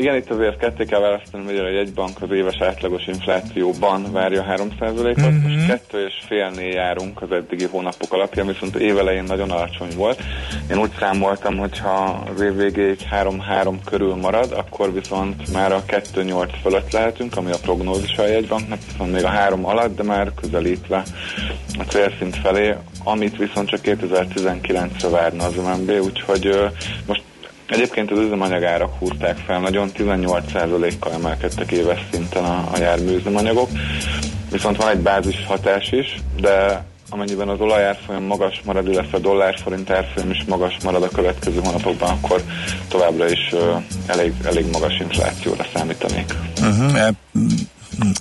Igen, 0.00 0.16
itt 0.16 0.30
azért 0.30 0.56
ketté 0.58 0.84
kell 0.84 1.00
választani, 1.00 1.44
hogy 1.44 1.58
a 1.58 1.68
jegybank 1.68 2.22
az 2.22 2.30
éves 2.30 2.60
átlagos 2.60 3.06
inflációban 3.06 4.12
várja 4.12 4.44
3%-ot, 4.48 5.16
Mhm. 5.16 5.26
mm-hmm. 5.26 5.54
most 5.54 5.66
kettő 5.66 6.06
és 6.06 6.14
félnél 6.26 6.72
járunk 6.72 7.22
az 7.22 7.32
eddigi 7.32 7.64
hónapok 7.64 8.12
alapján, 8.12 8.46
viszont 8.46 8.76
évelején 8.76 9.24
nagyon 9.24 9.50
alacsony 9.50 9.88
volt. 9.96 10.22
Én 10.70 10.78
úgy 10.78 10.90
számoltam, 10.98 11.56
hogy 11.56 11.78
ha 11.78 12.24
az 12.34 12.40
év 12.40 12.56
végéig 12.56 12.98
3-3 13.10 13.74
körül 13.84 14.14
marad, 14.14 14.52
akkor 14.52 14.92
viszont 14.92 15.52
már 15.52 15.72
a 15.72 15.82
2-8 15.86 16.48
fölött 16.62 16.92
lehetünk, 16.92 17.36
ami 17.36 17.50
a 17.50 17.58
prognózis 17.62 18.16
a 18.16 18.26
jegybanknak, 18.26 18.78
viszont 18.92 19.12
még 19.12 19.24
a 19.24 19.28
3 19.28 19.66
alatt, 19.66 19.96
de 19.96 20.02
már 20.02 20.30
közelítve 20.40 21.02
a 21.78 21.82
célszint 21.88 22.36
felé, 22.36 22.74
amit 23.04 23.36
viszont 23.36 23.68
csak 23.68 23.80
2019-re 23.82 25.08
várna 25.08 25.44
az 25.44 25.54
MNB, 25.56 25.90
úgyhogy 26.04 26.70
most 27.06 27.22
Egyébként 27.70 28.10
az 28.10 28.18
üzemanyagárak 28.18 28.92
húzták 28.98 29.36
fel, 29.46 29.60
nagyon 29.60 29.90
18%-kal 29.98 31.12
emelkedtek 31.12 31.70
éves 31.70 32.00
szinten 32.12 32.44
a, 32.44 32.68
a 32.72 32.78
jármű 32.78 33.16
üzemanyagok, 33.16 33.68
viszont 34.50 34.76
van 34.76 34.88
egy 34.88 34.98
bázis 34.98 35.44
hatás 35.46 35.92
is, 35.92 36.20
de 36.40 36.84
amennyiben 37.10 37.48
az 37.48 37.60
olajárfolyam 37.60 38.22
magas 38.22 38.60
marad, 38.64 38.88
illetve 38.88 39.16
a 39.16 39.20
dollárforint 39.20 39.90
árfolyam 39.90 40.30
is 40.30 40.44
magas 40.48 40.76
marad 40.84 41.02
a 41.02 41.08
következő 41.08 41.60
hónapokban, 41.64 42.10
akkor 42.10 42.42
továbbra 42.88 43.30
is 43.30 43.48
ö, 43.52 43.74
elég, 44.06 44.32
elég 44.44 44.70
magas 44.72 44.98
inflációra 44.98 45.64
számítanék. 45.74 46.34
Uh-huh. 46.60 47.08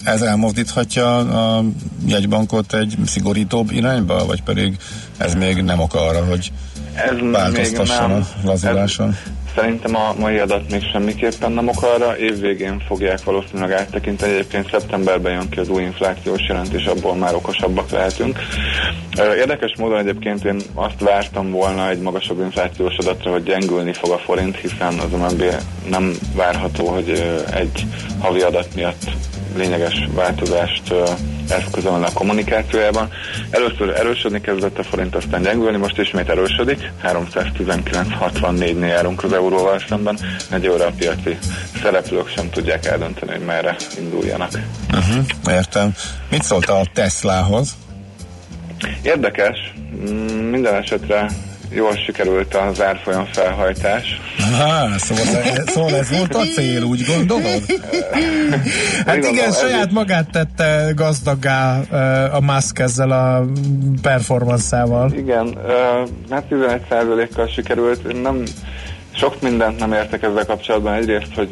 Ez 0.03 0.22
elmozdíthatja 0.22 1.18
a 1.18 1.63
jegybankot 2.06 2.74
egy 2.74 2.96
szigorítóbb 3.06 3.72
irányba, 3.72 4.25
vagy 4.25 4.44
pedig 4.44 4.77
ez 5.18 5.36
még 5.36 5.62
nem 5.62 5.79
ok 5.79 5.94
arra, 5.94 6.25
hogy 6.25 6.51
Ez 6.96 7.32
változtasson 7.32 8.12
a 8.12 8.27
lazuláson? 8.44 9.18
Szerintem 9.56 9.96
a 9.96 10.13
mai 10.20 10.38
adat 10.38 10.72
még 10.72 10.84
semmiképpen 10.91 11.51
nem 11.51 11.68
ok 11.68 11.84
arra. 11.84 12.18
Évvégén 12.18 12.84
fogják 12.88 13.24
valószínűleg 13.24 13.72
áttekinteni. 13.72 14.32
Egyébként 14.32 14.70
szeptemberben 14.70 15.34
jön 15.34 15.50
ki 15.50 15.60
az 15.60 15.70
új 15.70 15.82
inflációs 15.82 16.48
jelentés, 16.48 16.86
abból 16.86 17.15
már 17.15 17.36
okosabbak 17.36 17.89
lehetünk. 17.89 18.39
Érdekes 19.38 19.74
módon 19.77 19.98
egyébként 19.98 20.46
én 20.46 20.62
azt 20.74 21.00
vártam 21.00 21.51
volna 21.51 21.89
egy 21.89 22.00
magasabb 22.00 22.39
inflációs 22.39 22.98
adatra, 22.98 23.32
hogy 23.32 23.44
gyengülni 23.44 23.94
fog 23.94 24.12
a 24.12 24.18
forint, 24.18 24.56
hiszen 24.56 25.00
az 25.00 25.12
MNB 25.12 25.44
nem 25.89 26.13
várható, 26.36 26.88
hogy 26.88 27.10
egy 27.53 27.86
havi 28.20 28.41
adat 28.41 28.75
miatt 28.75 29.03
lényeges 29.56 30.08
változást 30.15 30.94
ö, 31.50 31.53
eszközölne 31.53 32.06
a 32.06 32.13
kommunikációjában. 32.13 33.10
Először 33.50 33.89
erősödni 33.89 34.41
kezdett 34.41 34.77
a 34.77 34.84
forint, 34.84 35.15
aztán 35.15 35.41
gyengülni, 35.41 35.77
most 35.77 35.98
ismét 35.98 36.29
erősödik. 36.29 36.91
319.64-nél 37.03 38.88
járunk 38.88 39.24
az 39.24 39.34
euróval 39.34 39.79
szemben. 39.89 40.20
Egyelőre 40.51 40.86
a 40.86 40.91
piaci 40.98 41.38
szereplők 41.82 42.29
sem 42.29 42.50
tudják 42.50 42.86
eldönteni, 42.86 43.32
hogy 43.32 43.46
merre 43.46 43.75
induljanak. 44.00 44.51
Uh-huh, 44.94 45.25
értem. 45.50 45.94
Mit 46.29 46.44
szóltál 46.44 46.79
a 46.79 46.86
Teslahoz? 46.94 47.77
Érdekes, 49.01 49.74
mm, 49.96 50.50
minden 50.50 50.75
esetre 50.75 51.29
jól 51.72 51.96
sikerült 52.06 52.56
az 52.56 52.82
árfolyam 52.82 53.26
felhajtás. 53.32 54.22
Há, 54.58 54.88
szóval, 54.98 55.26
szóval 55.66 55.96
ez 55.96 56.10
volt 56.18 56.36
a 56.36 56.42
cél, 56.56 56.84
úgy 56.84 57.04
gondolod? 57.06 57.64
Hát 59.06 59.16
igen, 59.18 59.46
ez 59.48 59.60
saját 59.60 59.86
is- 59.86 59.94
magát 59.94 60.32
tette 60.32 60.92
gazdaggá 60.96 61.80
ö, 61.92 61.96
a 62.36 62.40
Musk 62.42 62.80
ezzel 62.80 63.12
a 63.12 63.46
performanszával. 64.02 65.12
Igen, 65.14 65.58
ö, 65.68 66.04
hát 66.30 66.44
11%-kal 66.50 67.48
sikerült. 67.48 68.22
Nem, 68.22 68.44
sok 69.16 69.42
mindent 69.42 69.80
nem 69.80 69.94
értek 69.94 70.24
ezzel 70.24 70.46
kapcsolatban. 70.46 70.94
Egyrészt, 70.94 71.34
hogy 71.36 71.50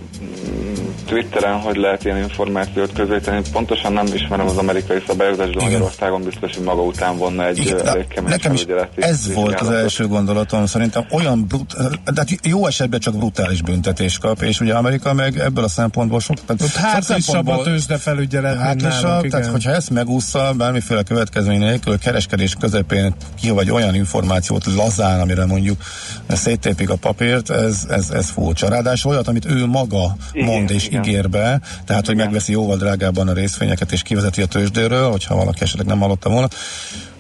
Twitteren 1.08 1.60
hogy 1.60 1.76
lehet 1.76 2.06
ilyen 2.06 2.18
információt 2.18 2.94
közvetíteni. 2.94 3.42
Pontosan 3.52 3.94
nem 3.94 4.06
ismerem 4.14 4.46
az 4.46 4.58
amerikai 4.58 5.04
szabályozást, 5.08 5.56
de. 5.56 5.64
Magyarországon 5.64 6.24
biztos, 6.24 6.56
hogy 6.56 6.64
maga 6.64 6.82
után 6.82 7.18
vonna 7.18 7.46
egy 7.46 7.58
Igen, 7.58 7.88
elég 7.88 8.08
kemény 8.08 8.30
nekem 8.30 8.54
is 8.54 8.66
ez 8.96 9.34
volt 9.34 9.60
az 9.60 9.70
első 9.70 10.08
gondolatom, 10.08 10.66
szerintem 10.66 11.06
olyan 11.12 11.46
brut, 11.48 11.76
de 12.06 12.14
hát 12.16 12.30
jó 12.44 12.68
esetben 12.68 13.00
csak 13.00 13.18
brutális 13.18 13.62
büntetés 13.62 14.18
kap, 14.18 14.42
és 14.42 14.60
ugye 14.60 14.74
Amerika 14.74 15.14
meg 15.14 15.40
ebből 15.40 15.64
a 15.64 15.68
szempontból 15.68 16.20
sok, 16.20 16.46
tehát 16.46 16.62
sok 16.72 16.82
hátrisabb 16.82 17.18
a 17.18 17.22
szempontból- 17.22 17.64
tőzsdefelügyelet, 17.64 18.52
mint 18.52 18.64
Hátrisabb, 18.64 19.04
nálunk, 19.04 19.30
tehát 19.30 19.46
igen. 19.46 19.52
hogyha 19.52 19.72
ezt 19.72 19.90
megúszza 19.90 20.54
bármiféle 20.58 21.04
következmény 21.04 21.60
nélkül, 21.60 21.98
kereskedés 22.00 22.56
közepén 22.60 23.14
ki 23.40 23.50
vagy 23.50 23.72
olyan 23.72 23.96
információt 23.96 24.66
lazán, 24.76 25.20
amire 25.20 25.46
mondjuk 25.46 25.82
széttépik 26.28 26.90
a 26.90 26.96
papírt, 26.96 27.50
ez, 27.50 27.86
ez, 27.90 28.10
ez 28.10 28.30
furcsa. 28.30 28.70
Ráadásul 28.70 29.12
olyat, 29.12 29.28
amit 29.28 29.46
ő 29.46 29.66
maga 29.66 30.16
Igen, 30.32 30.48
mond 30.48 30.72
és. 30.72 30.88
Ígér 31.06 31.30
be, 31.30 31.60
tehát 31.86 32.06
hogy 32.06 32.16
Igen. 32.16 32.26
megveszi 32.26 32.52
jóval 32.52 32.78
drágábban 32.78 33.28
a 33.28 33.34
részvényeket 33.34 33.92
és 33.92 34.02
kivezeti 34.02 34.42
a 34.42 34.46
tőzsdéről, 34.46 35.10
hogyha 35.12 35.36
valaki 35.36 35.62
esetleg 35.62 35.88
nem 35.88 36.00
hallotta 36.00 36.30
volna. 36.30 36.48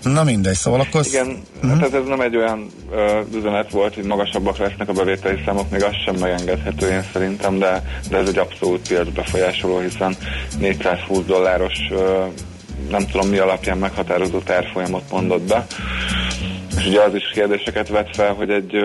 Na 0.04 0.24
mindegy, 0.24 0.56
szóval 0.56 0.80
akkor... 0.80 1.06
Igen, 1.06 1.44
uh-huh. 1.56 1.72
hát 1.72 1.84
ez, 1.84 1.94
ez 1.94 2.08
nem 2.08 2.22
egy 2.22 2.36
olyan 2.36 2.68
ö, 2.92 3.20
üzenet 3.36 3.72
volt, 3.72 3.96
hogy 3.96 4.04
magasabbak 4.04 4.58
lesznek 4.58 4.90
a 4.90 4.94
bevételi 4.94 5.42
számok, 5.46 5.70
még 5.70 5.84
az 5.84 5.96
sem 6.06 6.16
megengedhető 6.16 6.90
én 6.90 7.04
szerintem, 7.14 7.60
de, 7.60 7.84
de 8.10 8.18
ez 8.18 8.28
egy 8.28 8.38
abszolút 8.38 8.88
piac 8.88 9.10
befolyásoló, 9.10 9.80
hiszen 9.80 10.16
420 10.60 11.26
dolláros 11.26 11.78
ö, 11.92 12.26
nem 12.90 13.08
tudom 13.08 13.30
mi 13.30 13.38
alapján 13.38 13.78
meghatározott 13.78 14.50
árfolyamot 14.50 15.12
mondott 15.12 15.42
be. 15.42 15.66
És 16.78 16.86
ugye 16.86 17.02
az 17.02 17.16
is 17.16 17.30
kérdéseket 17.34 17.90
vet 17.90 18.16
fel, 18.16 18.34
hogy 18.34 18.50
egy 18.50 18.76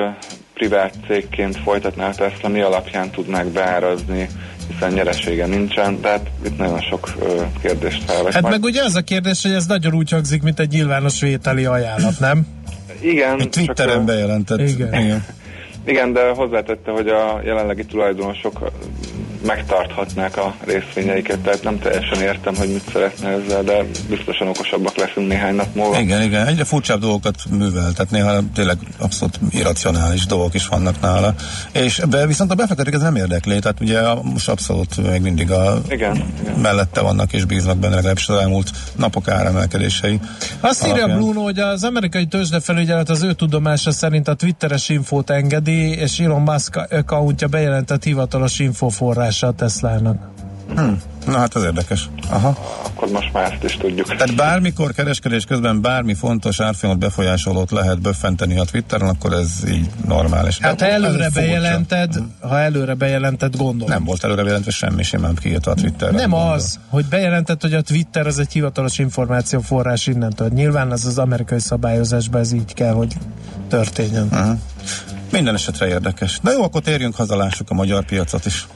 privát 0.55 0.95
cégként 1.07 1.57
folytatná 1.57 2.09
a 2.09 2.15
Tesla, 2.15 2.49
mi 2.49 2.61
alapján 2.61 3.11
tudnák 3.11 3.47
beárazni 3.47 4.29
hiszen 4.73 4.93
nyeresége 4.93 5.47
nincsen, 5.47 6.01
tehát 6.01 6.31
itt 6.45 6.59
nagyon 6.59 6.81
sok 6.81 7.13
kérdést 7.63 8.03
felvet. 8.05 8.33
Hát 8.33 8.51
meg 8.51 8.63
ugye 8.63 8.83
az 8.83 8.95
a 8.95 9.03
kérdés, 9.03 9.43
hogy 9.43 9.53
ez 9.53 9.67
nagyon 9.67 9.95
úgy 9.95 10.11
hangzik, 10.11 10.43
mint 10.43 10.61
egy 10.61 10.71
nyilvános 10.71 11.21
vételi 11.21 11.65
ajánlat, 11.65 12.21
nem? 12.21 12.47
Igen. 13.01 13.41
Egy 13.41 13.49
Twitteren 13.49 13.95
csak, 13.95 14.05
bejelentett. 14.05 14.69
Igen. 14.69 14.95
Igen. 14.95 15.25
Igen, 15.87 16.13
de 16.13 16.29
hozzátette, 16.29 16.91
hogy 16.91 17.09
a 17.09 17.41
jelenlegi 17.45 17.85
tulajdonosok 17.85 18.73
megtarthatnák 19.47 20.37
a 20.37 20.55
részvényeiket, 20.65 21.39
tehát 21.39 21.63
nem 21.63 21.79
teljesen 21.79 22.21
értem, 22.21 22.55
hogy 22.57 22.69
mit 22.69 22.91
szeretne 22.93 23.29
ezzel, 23.29 23.63
de 23.63 23.85
biztosan 24.09 24.49
okosabbak 24.49 24.97
leszünk 24.97 25.29
néhány 25.29 25.55
nap 25.55 25.75
múlva. 25.75 26.01
Igen, 26.01 26.23
igen, 26.23 26.47
egyre 26.47 26.65
furcsább 26.65 27.01
dolgokat 27.01 27.37
művel, 27.51 27.93
tehát 27.93 28.11
néha 28.11 28.41
tényleg 28.55 28.77
abszolút 28.99 29.39
irracionális 29.51 30.27
dolgok 30.27 30.55
is 30.55 30.67
vannak 30.67 31.01
nála. 31.01 31.35
És 31.73 32.03
de 32.09 32.27
viszont 32.27 32.51
a 32.51 32.55
befektetők 32.55 32.95
ez 32.95 33.01
nem 33.01 33.17
érdekli, 33.17 33.59
tehát 33.59 33.81
ugye 33.81 34.01
most 34.23 34.49
abszolút 34.49 35.11
még 35.11 35.21
mindig 35.21 35.51
a 35.51 35.81
Igen, 35.89 36.25
igen. 36.41 36.55
mellette 36.55 37.01
vannak 37.01 37.33
és 37.33 37.45
bíznak 37.45 37.77
benne 37.77 37.95
legalábbis 37.95 38.29
az 38.29 38.41
elmúlt 38.41 38.71
napok 38.97 39.29
áremelkedései. 39.29 40.21
Azt 40.61 40.87
írja. 40.87 41.07
Bruno, 41.07 41.43
hogy 41.43 41.59
az 41.59 41.85
amerikai 41.85 42.27
tőzsdefelügyelet 42.27 43.09
az 43.09 43.23
ő 43.23 43.33
tudomása 43.33 43.93
szerint 43.93 44.29
a 44.29 44.35
twitteres 44.35 44.89
infót 44.89 45.31
engedi, 45.31 45.91
és 45.95 46.19
Elon 46.19 46.41
Musk 46.41 46.77
accountja 46.77 47.49
bejelentett 47.49 48.05
hivatalos 48.05 48.59
infoforrása 49.33 49.47
a 49.47 49.53
Teslának. 49.53 50.31
Na 51.27 51.39
hát 51.39 51.57
ez 51.57 51.63
érdekes. 51.63 52.09
Aha. 52.31 52.57
Akkor 52.85 53.11
most 53.11 53.33
már 53.33 53.53
ezt 53.53 53.65
is 53.65 53.77
tudjuk. 53.77 54.07
Tehát 54.17 54.35
bármikor 54.37 54.93
kereskedés 54.93 55.45
közben 55.45 55.81
bármi 55.81 56.15
fontos 56.15 56.61
árfolyamot 56.61 57.01
befolyásolót 57.03 57.71
lehet 57.71 58.01
böffenteni 58.01 58.59
a 58.59 58.65
Twitteren, 58.65 59.09
akkor 59.09 59.33
ez 59.33 59.51
így 59.69 59.91
normális. 60.07 60.59
Hát 60.59 60.71
ha 60.81 60.87
De 60.87 60.93
ez 60.93 61.03
előre 61.03 61.25
furcsa. 61.25 61.41
bejelented, 61.41 62.15
ha 62.41 62.59
előre 62.59 62.95
bejelented, 62.95 63.57
gondolom. 63.57 63.95
Nem 63.95 64.05
volt 64.05 64.25
előre 64.25 64.43
bejelentve 64.43 64.71
semmi, 64.71 65.03
simán 65.03 65.35
kiírta 65.35 65.71
a 65.71 65.75
Twitterre. 65.75 66.13
Nem 66.13 66.31
Gondolom. 66.31 66.53
az, 66.55 66.79
hogy 66.89 67.05
bejelentett, 67.05 67.61
hogy 67.63 67.75
a 67.75 67.81
Twitter 67.83 68.27
az 68.27 68.39
egy 68.39 68.53
hivatalos 68.53 68.99
információforrás 68.99 70.07
innentől. 70.07 70.49
Nyilván 70.49 70.91
az 70.91 71.05
az 71.07 71.19
amerikai 71.19 71.61
szabályozásban 71.61 72.41
ez 72.41 72.53
így 72.53 72.75
kell, 72.75 72.93
hogy 72.93 73.15
történjen. 73.69 74.29
Uh-huh. 74.33 74.59
Minden 75.33 75.55
esetre 75.55 75.87
érdekes. 75.89 76.39
De 76.43 76.51
jó, 76.53 76.63
akkor 76.63 76.81
térjünk 76.83 77.15
haza, 77.15 77.37
lássuk 77.37 77.71
a 77.71 77.75
magyar 77.75 78.05
piacot 78.05 78.47
is. 78.47 78.67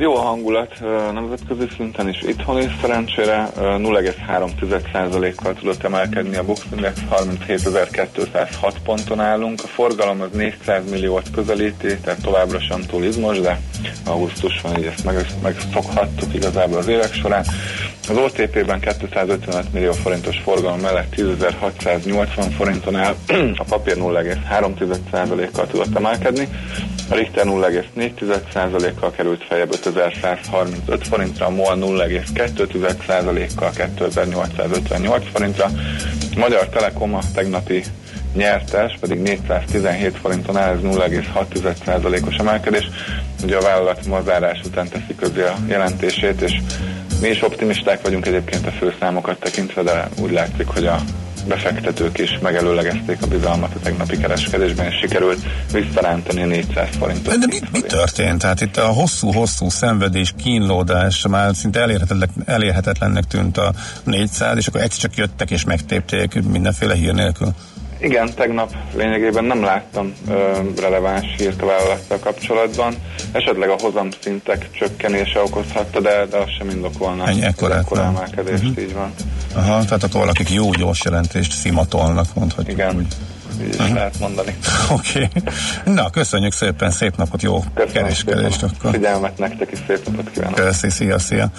Jó 0.00 0.16
a 0.16 0.20
hangulat 0.20 0.80
nemzetközi 1.12 1.66
szinten 1.76 2.08
is, 2.08 2.22
itthon 2.22 2.58
is 2.58 2.70
szerencsére 2.80 3.48
ö, 3.56 3.60
0,3%-kal 3.60 5.54
tudott 5.54 5.84
emelkedni 5.84 6.36
a 6.36 6.44
Bux 6.44 6.66
Index, 6.72 7.00
37.206 7.10 8.74
ponton 8.84 9.20
állunk, 9.20 9.60
a 9.64 9.66
forgalom 9.66 10.20
az 10.20 10.30
400 10.32 10.90
milliót 10.90 11.30
közelíti, 11.30 11.96
tehát 11.96 12.22
továbbra 12.22 12.60
sem 12.60 12.80
túl 12.80 13.04
izmos, 13.04 13.40
de 13.40 13.60
augusztus 14.06 14.60
van, 14.60 14.78
így 14.78 14.84
ezt 14.84 15.04
meg, 15.04 15.26
megszokhattuk 15.42 16.34
igazából 16.34 16.78
az 16.78 16.88
évek 16.88 17.14
során. 17.14 17.44
Az 18.08 18.16
OTP-ben 18.16 18.80
255 18.80 19.72
millió 19.72 19.92
forintos 19.92 20.38
forgalom 20.38 20.80
mellett 20.80 21.14
10.680 21.16 22.52
forinton 22.56 22.96
áll, 22.96 23.14
a 23.56 23.64
papír 23.68 23.96
0,3%-kal 23.96 25.66
tudott 25.66 25.96
emelkedni, 25.96 26.48
a 27.10 27.14
Richter 27.14 27.46
0,4%-kal 27.46 29.10
került 29.10 29.44
feljebb 29.44 29.70
5135 29.94 31.06
forintra, 31.08 31.46
a 31.46 31.50
MOL 31.50 31.76
0,2%-kal 31.76 33.70
2858 33.70 35.24
forintra, 35.32 35.70
Magyar 36.36 36.68
Telekom 36.68 37.14
a 37.14 37.20
tegnapi 37.34 37.84
nyertes, 38.34 38.96
pedig 39.00 39.18
417 39.18 40.16
forinton 40.16 40.56
áll, 40.56 40.74
ez 40.74 40.80
0,6%-os 40.82 42.36
emelkedés. 42.36 42.88
Ugye 43.42 43.56
a 43.56 43.60
vállalat 43.60 44.06
ma 44.06 44.22
után 44.64 44.88
teszi 44.88 45.14
közé 45.16 45.42
a 45.42 45.54
jelentését, 45.68 46.40
és 46.40 46.60
mi 47.20 47.28
is 47.28 47.42
optimisták 47.42 48.02
vagyunk 48.02 48.26
egyébként 48.26 48.66
a 48.66 48.70
főszámokat 48.70 49.40
tekintve, 49.40 49.82
de 49.82 50.08
úgy 50.20 50.30
látszik, 50.30 50.66
hogy 50.66 50.86
a 50.86 51.00
befektetők 51.48 52.18
is 52.18 52.38
megelőlegezték 52.42 53.16
a 53.22 53.26
bizalmat 53.26 53.74
a 53.74 53.78
tegnapi 53.82 54.16
kereskedésben, 54.18 54.86
és 54.86 54.94
sikerült 55.00 55.38
visszarántani 55.72 56.42
a 56.42 56.46
400 56.46 56.88
forintot. 56.98 57.38
De 57.38 57.46
mi, 57.46 57.58
mi 57.72 57.80
történt? 57.80 58.38
Tehát 58.40 58.60
itt 58.60 58.76
a 58.76 58.86
hosszú-hosszú 58.86 59.68
szenvedés, 59.68 60.34
kínlódás 60.42 61.26
már 61.28 61.54
szinte 61.54 61.80
elérhetetlen, 61.80 62.30
elérhetetlennek 62.46 63.24
tűnt 63.24 63.56
a 63.56 63.72
400, 64.04 64.56
és 64.56 64.66
akkor 64.66 64.80
egyszer 64.80 65.00
csak 65.00 65.16
jöttek 65.16 65.50
és 65.50 65.64
megtépték 65.64 66.42
mindenféle 66.42 66.94
hír 66.94 67.14
nélkül. 67.14 67.48
Igen, 68.00 68.34
tegnap 68.34 68.74
lényegében 68.96 69.44
nem 69.44 69.62
láttam 69.62 70.12
ö, 70.28 70.58
releváns 70.80 71.26
hírt 71.36 71.62
a 71.62 71.66
vállalattal 71.66 72.18
kapcsolatban. 72.18 72.94
Esetleg 73.32 73.68
a 73.68 73.76
hozamszintek 73.78 74.70
csökkenése 74.70 75.40
okozhatta, 75.42 76.00
de, 76.00 76.26
de 76.30 76.36
az 76.36 76.48
sem 76.58 76.70
indokolna. 76.70 77.26
Ennyi, 77.26 77.42
ekkorát 77.42 77.78
ekkora 77.78 78.02
nem. 78.02 78.16
emelkedést, 78.16 78.62
Mhm. 78.62 78.80
így 78.80 78.94
van. 78.94 79.14
Aha, 79.54 79.84
tehát 79.84 80.02
akkor 80.02 80.20
valakik 80.20 80.50
jó 80.50 80.70
gyors 80.70 81.04
jelentést 81.04 81.52
szimatolnak, 81.52 82.34
mondhatjuk. 82.34 82.78
Igen, 82.78 82.96
úgy. 82.96 83.06
Így 83.62 83.68
is 83.68 83.76
lehet 83.76 84.18
mondani. 84.18 84.56
Oké. 84.90 85.28
Okay. 85.36 85.94
Na, 85.94 86.10
köszönjük 86.10 86.52
szépen, 86.52 86.90
szép 86.90 87.16
napot, 87.16 87.42
jó 87.42 87.64
Köszönöm 87.74 87.92
kereskedést 87.92 88.60
szépen 88.60 88.74
akkor. 88.78 88.92
figyelmet 88.92 89.38
nektek 89.38 89.72
is, 89.72 89.78
szép 89.86 90.06
napot 90.06 90.30
kívánok. 90.30 90.54
Köszi, 90.54 90.90
szia, 90.90 91.18
szia. 91.18 91.50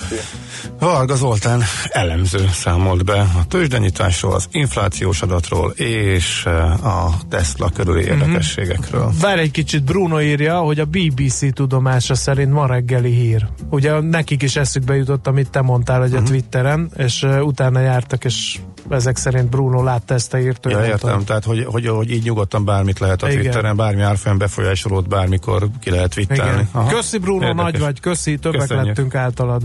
Varga 0.79 1.15
Zoltán 1.15 1.63
elemző 1.89 2.49
számolt 2.53 3.05
be 3.05 3.19
a 3.19 3.45
tőzsdenyításról, 3.47 4.33
az 4.33 4.47
inflációs 4.51 5.21
adatról 5.21 5.71
és 5.71 6.43
eh, 6.45 6.85
a 6.85 7.13
Tesla 7.29 7.69
körüli 7.69 8.03
érdekességekről. 8.03 9.11
Várj 9.21 9.41
egy 9.41 9.51
kicsit, 9.51 9.83
Bruno 9.83 10.21
írja, 10.21 10.59
hogy 10.59 10.79
a 10.79 10.85
BBC 10.85 11.53
tudomása 11.53 12.15
szerint 12.15 12.51
ma 12.51 12.67
reggeli 12.67 13.11
hír. 13.11 13.47
Ugye 13.69 13.99
nekik 13.99 14.41
is 14.41 14.55
eszükbe 14.55 14.95
jutott, 14.95 15.27
amit 15.27 15.49
te 15.49 15.61
mondtál, 15.61 15.99
hogy 15.99 16.13
a 16.13 16.23
Twitteren, 16.23 16.91
és 16.97 17.23
uh, 17.23 17.45
utána 17.45 17.79
jártak, 17.79 18.25
és 18.25 18.59
ezek 18.91 19.17
szerint 19.17 19.49
Bruno 19.49 19.83
látta 19.83 20.13
ezt 20.13 20.33
a 20.33 20.37
hírt. 20.37 20.65
ő 20.65 20.69
Ja, 20.69 20.77
mondta. 20.77 20.93
értem, 20.93 21.23
tehát 21.25 21.43
hogy, 21.43 21.65
hogy, 21.65 21.87
hogy 21.87 22.11
így 22.11 22.23
nyugodtan 22.23 22.65
bármit 22.65 22.99
lehet 22.99 23.23
a 23.23 23.27
Igen. 23.29 23.41
Twitteren, 23.41 23.75
bármi 23.75 24.01
árfolyam 24.01 24.37
befolyásolót 24.37 25.07
bármikor 25.07 25.67
ki 25.81 25.89
lehet 25.89 26.13
twittelni. 26.13 26.67
Igen. 26.73 26.87
Köszi 26.87 27.17
Bruno, 27.17 27.45
Érdekes. 27.47 27.63
nagy 27.71 27.79
vagy, 27.79 27.99
köszi, 27.99 28.37
többek 28.37 28.59
Köszönjük. 28.61 28.85
lettünk 28.85 29.15
általad. 29.15 29.61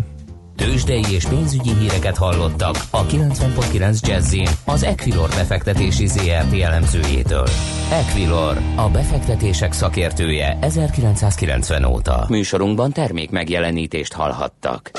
Tőzsdei 0.57 1.05
és 1.11 1.25
pénzügyi 1.25 1.71
híreket 1.79 2.17
hallottak 2.17 2.77
a 2.91 3.07
90.9 3.07 4.01
Jazzin 4.09 4.49
az 4.65 4.83
Equilor 4.83 5.29
befektetési 5.29 6.07
ZRT 6.07 6.53
elemzőjétől. 6.61 7.49
Equilor, 7.91 8.59
a 8.77 8.89
befektetések 8.89 9.73
szakértője 9.73 10.59
1990 10.61 11.85
óta. 11.85 12.27
Műsorunkban 12.29 12.93
termék 12.93 13.31
megjelenítést 13.31 14.13
hallhattak. 14.13 14.91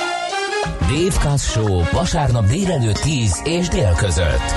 Dave 0.79 1.29
Kass 1.29 1.51
Show 1.51 1.83
vasárnap 1.91 2.45
délelőtt 2.45 2.99
10 2.99 3.41
és 3.43 3.67
dél 3.67 3.93
között. 3.97 4.53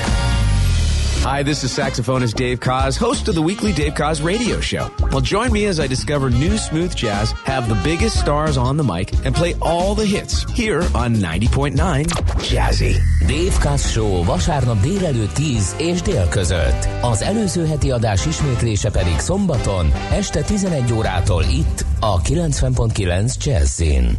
Hi, 1.24 1.42
this 1.42 1.62
is 1.62 1.72
saxophonist 1.72 2.36
Dave 2.36 2.58
Kaz, 2.58 2.96
host 2.96 3.28
of 3.28 3.34
the 3.34 3.42
weekly 3.42 3.72
Dave 3.72 3.92
Kaz 3.92 4.20
radio 4.20 4.60
show. 4.60 4.86
Well, 5.10 5.20
join 5.20 5.50
me 5.52 5.66
as 5.66 5.78
I 5.78 5.86
discover 5.86 6.30
new 6.30 6.56
smooth 6.56 6.94
jazz, 6.94 7.32
have 7.44 7.66
the 7.66 7.80
biggest 7.82 8.18
stars 8.18 8.56
on 8.56 8.76
the 8.76 8.84
mic, 8.84 9.12
and 9.24 9.34
play 9.34 9.54
all 9.60 9.94
the 9.94 10.06
hits 10.06 10.44
here 10.54 10.82
on 10.94 11.16
90.9 11.16 12.06
Jazzy. 12.50 12.96
Dave 13.26 13.58
Kass 13.60 13.90
Show 13.90 14.24
vasárnap 14.24 14.80
délelőtt 14.80 15.32
10 15.32 15.74
és 15.78 16.02
dél 16.02 16.28
között. 16.28 16.88
Az 17.00 17.22
előző 17.22 17.66
heti 17.66 17.90
adás 17.90 18.26
ismétlése 18.26 18.90
pedig 18.90 19.18
szombaton 19.18 19.92
este 20.12 20.42
11 20.42 20.92
órától 20.92 21.42
itt 21.42 21.84
a 22.00 22.20
90.9 22.20 23.44
Jazzin. 23.44 24.18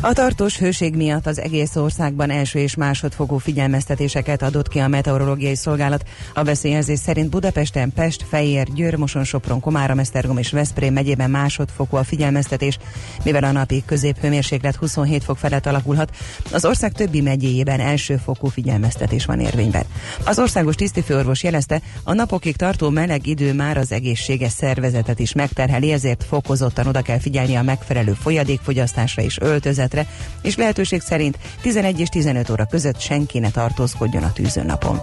A 0.00 0.12
tartós 0.12 0.58
hőség 0.58 0.94
miatt 0.96 1.26
az 1.26 1.40
egész 1.40 1.76
országban 1.76 2.30
első 2.30 2.58
és 2.58 2.74
másodfokú 2.74 3.38
figyelmeztetéseket 3.38 4.42
adott 4.42 4.68
ki 4.68 4.78
a 4.78 4.88
meteorológiai 4.88 5.54
szolgálat. 5.54 6.04
A 6.34 6.44
veszélyezés 6.44 6.98
szerint 6.98 7.30
Budapesten, 7.30 7.92
Pest, 7.92 8.24
Fejér, 8.28 8.72
Győr, 8.74 8.94
Moson, 8.94 9.24
Sopron, 9.24 9.60
Komárom, 9.60 9.98
Esztergom 9.98 10.38
és 10.38 10.50
Veszprém 10.50 10.92
megyében 10.92 11.30
másodfokú 11.30 11.96
a 11.96 12.04
figyelmeztetés, 12.04 12.78
mivel 13.24 13.44
a 13.44 13.52
napi 13.52 13.82
középhőmérséklet 13.86 14.76
27 14.76 15.24
fok 15.24 15.38
felett 15.38 15.66
alakulhat. 15.66 16.16
Az 16.52 16.64
ország 16.64 16.92
többi 16.92 17.20
megyéjében 17.20 17.80
elsőfokú 17.80 18.46
figyelmeztetés 18.48 19.24
van 19.24 19.40
érvényben. 19.40 19.84
Az 20.24 20.38
országos 20.38 20.74
tisztifőorvos 20.74 21.42
jelezte, 21.42 21.80
a 22.02 22.12
napokig 22.12 22.56
tartó 22.56 22.90
meleg 22.90 23.26
idő 23.26 23.54
már 23.54 23.76
az 23.76 23.92
egészséges 23.92 24.52
szervezetet 24.52 25.18
is 25.18 25.32
megterheli, 25.32 25.92
ezért 25.92 26.24
fokozottan 26.24 26.86
oda 26.86 27.02
kell 27.02 27.18
figyelni 27.18 27.54
a 27.54 27.62
megfelelő 27.62 28.12
folyadékfogyasztásra 28.12 29.22
és 29.22 29.38
öltözetre, 29.40 29.95
helyzetre, 29.96 30.06
és 30.42 30.56
lehetőség 30.56 31.00
szerint 31.00 31.38
11 31.62 32.00
és 32.00 32.08
15 32.08 32.50
óra 32.50 32.64
között 32.64 33.00
senki 33.00 33.38
ne 33.38 33.50
tartózkodjon 33.50 34.22
a 34.22 34.32
tűzön 34.32 34.66
napon. 34.66 35.00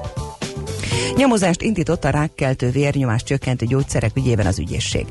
Nyomozást 1.16 1.62
indított 1.62 2.06
a 2.06 2.10
rákkeltő 2.10 2.70
vérnyomás 2.70 3.24
csökkentő 3.24 3.66
gyógyszerek 3.66 4.12
ügyében 4.16 4.46
az 4.46 4.60
ügyészség. 4.60 5.06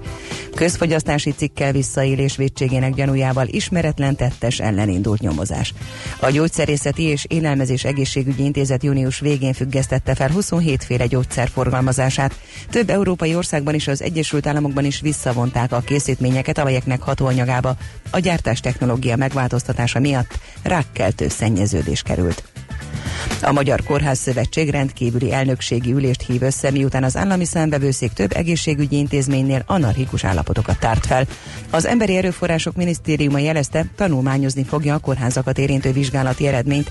Közfogyasztási 0.54 1.30
cikkel 1.30 1.72
visszaélés 1.72 2.36
védségének 2.36 2.94
gyanújával 2.94 3.46
ismeretlen 3.46 4.16
tettes 4.16 4.60
ellen 4.60 4.88
indult 4.88 5.20
nyomozás. 5.20 5.74
A 6.20 6.30
Gyógyszerészeti 6.30 7.02
és 7.02 7.24
Élelmezés 7.28 7.84
Egészségügyi 7.84 8.44
Intézet 8.44 8.82
június 8.82 9.20
végén 9.20 9.52
függesztette 9.52 10.14
fel 10.14 10.30
27 10.30 10.84
féle 10.84 11.06
gyógyszer 11.06 11.48
forgalmazását. 11.48 12.34
Több 12.70 12.90
európai 12.90 13.34
országban 13.34 13.74
és 13.74 13.88
az 13.88 14.02
Egyesült 14.02 14.46
Államokban 14.46 14.84
is 14.84 15.00
visszavonták 15.00 15.72
a 15.72 15.80
készítményeket, 15.80 16.58
amelyeknek 16.58 17.02
hatóanyagába 17.02 17.76
a 18.10 18.18
gyártás 18.18 18.60
technológia 18.60 19.16
megváltoztatása 19.16 20.00
miatt 20.00 20.38
rákkeltő 20.62 21.28
szennyeződés 21.28 22.02
került. 22.02 22.51
A 23.42 23.52
Magyar 23.52 23.82
Kórház 23.82 24.18
Szövetség 24.18 24.70
rendkívüli 24.70 25.32
elnökségi 25.32 25.92
ülést 25.92 26.22
hív 26.22 26.42
össze, 26.42 26.70
miután 26.70 27.04
az 27.04 27.16
állami 27.16 27.44
számbevőszék 27.44 28.12
több 28.12 28.32
egészségügyi 28.32 28.96
intézménynél 28.96 29.62
anarchikus 29.66 30.24
állapotokat 30.24 30.78
tárt 30.78 31.06
fel. 31.06 31.26
Az 31.70 31.86
Emberi 31.86 32.16
Erőforrások 32.16 32.76
Minisztériuma 32.76 33.38
jelezte, 33.38 33.86
tanulmányozni 33.96 34.64
fogja 34.64 34.94
a 34.94 34.98
kórházakat 34.98 35.58
érintő 35.58 35.92
vizsgálati 35.92 36.46
eredményt. 36.46 36.90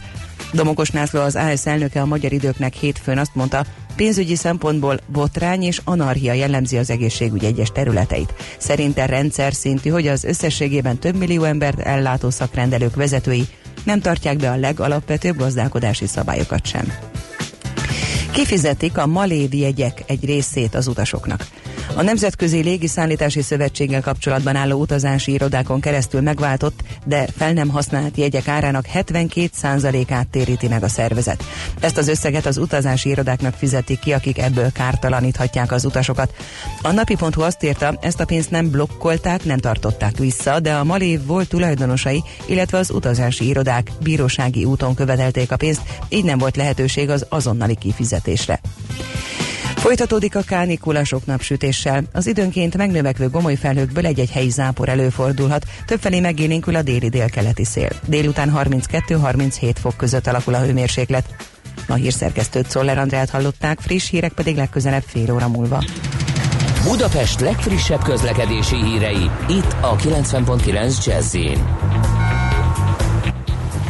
Domokos 0.53 0.89
Nászló 0.89 1.19
az 1.19 1.35
AS 1.35 1.65
elnöke 1.65 2.01
a 2.01 2.05
magyar 2.05 2.31
időknek 2.31 2.73
hétfőn 2.73 3.17
azt 3.17 3.35
mondta, 3.35 3.65
pénzügyi 3.95 4.35
szempontból 4.35 4.99
botrány 5.07 5.63
és 5.63 5.81
anarchia 5.83 6.33
jellemzi 6.33 6.77
az 6.77 6.89
egészségügy 6.89 7.43
egyes 7.43 7.71
területeit. 7.71 8.33
Szerinte 8.57 9.05
rendszer 9.05 9.53
szintű, 9.53 9.89
hogy 9.89 10.07
az 10.07 10.23
összességében 10.23 10.97
több 10.97 11.15
millió 11.15 11.43
embert 11.43 11.79
ellátó 11.79 12.29
szakrendelők 12.29 12.95
vezetői 12.95 13.47
nem 13.83 13.99
tartják 13.99 14.37
be 14.37 14.51
a 14.51 14.55
legalapvetőbb 14.55 15.37
gazdálkodási 15.37 16.07
szabályokat 16.07 16.65
sem. 16.65 16.93
Kifizetik 18.31 18.97
a 18.97 19.07
malévi 19.07 19.59
jegyek 19.59 20.03
egy 20.07 20.25
részét 20.25 20.75
az 20.75 20.87
utasoknak. 20.87 21.47
A 21.95 22.01
Nemzetközi 22.01 22.61
Légiszállítási 22.61 23.41
Szövetséggel 23.41 24.01
kapcsolatban 24.01 24.55
álló 24.55 24.79
utazási 24.79 25.31
irodákon 25.31 25.79
keresztül 25.79 26.21
megváltott, 26.21 26.79
de 27.05 27.25
fel 27.37 27.53
nem 27.53 27.69
használt 27.69 28.17
jegyek 28.17 28.47
árának 28.47 28.85
72%-át 28.93 30.27
téríti 30.27 30.67
meg 30.67 30.83
a 30.83 30.87
szervezet. 30.87 31.43
Ezt 31.79 31.97
az 31.97 32.07
összeget 32.07 32.45
az 32.45 32.57
utazási 32.57 33.09
irodáknak 33.09 33.53
fizetik 33.53 33.99
ki, 33.99 34.13
akik 34.13 34.37
ebből 34.37 34.71
kártalaníthatják 34.71 35.71
az 35.71 35.85
utasokat. 35.85 36.33
A 36.81 36.91
napi.hu 36.91 37.41
azt 37.41 37.63
írta, 37.63 37.97
ezt 38.01 38.19
a 38.19 38.25
pénzt 38.25 38.51
nem 38.51 38.69
blokkolták, 38.69 39.43
nem 39.43 39.57
tartották 39.57 40.17
vissza, 40.17 40.59
de 40.59 40.73
a 40.73 40.83
Malév 40.83 41.25
volt 41.25 41.49
tulajdonosai, 41.49 42.23
illetve 42.45 42.77
az 42.77 42.91
utazási 42.91 43.47
irodák 43.47 43.91
bírósági 44.03 44.65
úton 44.65 44.95
követelték 44.95 45.51
a 45.51 45.57
pénzt, 45.57 45.81
így 46.09 46.23
nem 46.23 46.37
volt 46.37 46.55
lehetőség 46.55 47.09
az 47.09 47.25
azonnali 47.29 47.75
kifizetésre. 47.75 48.59
Folytatódik 49.81 50.35
a 50.35 50.41
kánikula 50.41 51.03
sok 51.03 51.25
napsütéssel. 51.25 52.03
Az 52.13 52.27
időnként 52.27 52.77
megnövekvő 52.77 53.29
gomoly 53.29 53.55
felhőkből 53.55 54.05
egy-egy 54.05 54.31
helyi 54.31 54.49
zápor 54.49 54.89
előfordulhat, 54.89 55.65
többfelé 55.85 56.19
megélénkül 56.19 56.75
a 56.75 56.81
déli 56.81 57.09
délkeleti 57.09 57.63
szél. 57.63 57.89
Délután 58.05 58.53
32-37 58.55 59.75
fok 59.81 59.97
között 59.97 60.27
alakul 60.27 60.53
a 60.53 60.59
hőmérséklet. 60.59 61.35
A 61.87 61.93
hírszerkesztőt 61.93 62.69
Szoller 62.69 62.97
Andrát 62.97 63.29
hallották, 63.29 63.79
friss 63.79 64.09
hírek 64.09 64.31
pedig 64.33 64.55
legközelebb 64.55 65.03
fél 65.07 65.33
óra 65.33 65.47
múlva. 65.47 65.83
Budapest 66.83 67.39
legfrissebb 67.39 68.03
közlekedési 68.03 68.83
hírei, 68.83 69.29
itt 69.49 69.75
a 69.81 69.95
90.9 69.95 71.05
jazz 71.05 71.35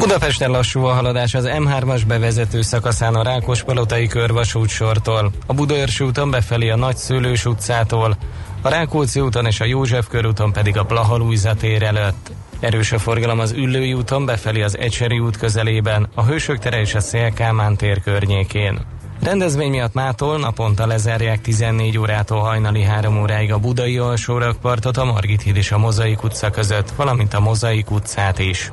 Budapesten 0.02 0.50
lassú 0.50 0.84
a 0.84 0.92
haladás 0.92 1.34
az 1.34 1.48
M3-as 1.48 2.02
bevezető 2.06 2.62
szakaszán 2.62 3.14
a 3.14 3.22
Rákospalotai 3.22 4.06
körvasút 4.06 4.68
sortól, 4.68 5.32
a 5.46 5.54
Budaörsi 5.54 6.04
úton 6.04 6.30
befelé 6.30 6.68
a 6.68 6.76
Nagyszőlős 6.76 7.44
utcától, 7.44 8.16
a 8.62 8.68
Rákóczi 8.68 9.20
úton 9.20 9.46
és 9.46 9.60
a 9.60 9.64
József 9.64 10.08
körúton 10.08 10.52
pedig 10.52 10.78
a 10.78 10.82
Blahalújza 10.82 11.54
tér 11.54 11.82
előtt. 11.82 12.30
Erős 12.60 12.92
a 12.92 12.98
forgalom 12.98 13.38
az 13.38 13.52
Üllői 13.52 13.92
úton 13.92 14.24
befelé 14.24 14.62
az 14.62 14.78
Ecseri 14.78 15.18
út 15.18 15.36
közelében, 15.36 16.08
a 16.14 16.24
Hősök 16.24 16.58
tere 16.58 16.80
és 16.80 16.94
a 16.94 17.00
Szélkámán 17.00 17.76
tér 17.76 18.00
környékén. 18.00 18.78
Rendezvény 19.20 19.70
miatt 19.70 19.94
mától 19.94 20.38
naponta 20.38 20.86
lezárják 20.86 21.40
14 21.40 21.98
órától 21.98 22.40
hajnali 22.40 22.82
3 22.82 23.20
óráig 23.20 23.52
a 23.52 23.58
Budai 23.58 23.98
alsórakpartot, 23.98 24.96
a 24.96 25.04
Margit 25.04 25.42
híd 25.42 25.56
és 25.56 25.72
a 25.72 25.78
Mozaik 25.78 26.22
utca 26.22 26.50
között, 26.50 26.90
valamint 26.90 27.34
a 27.34 27.40
Mozaik 27.40 27.90
utcát 27.90 28.38
is. 28.38 28.72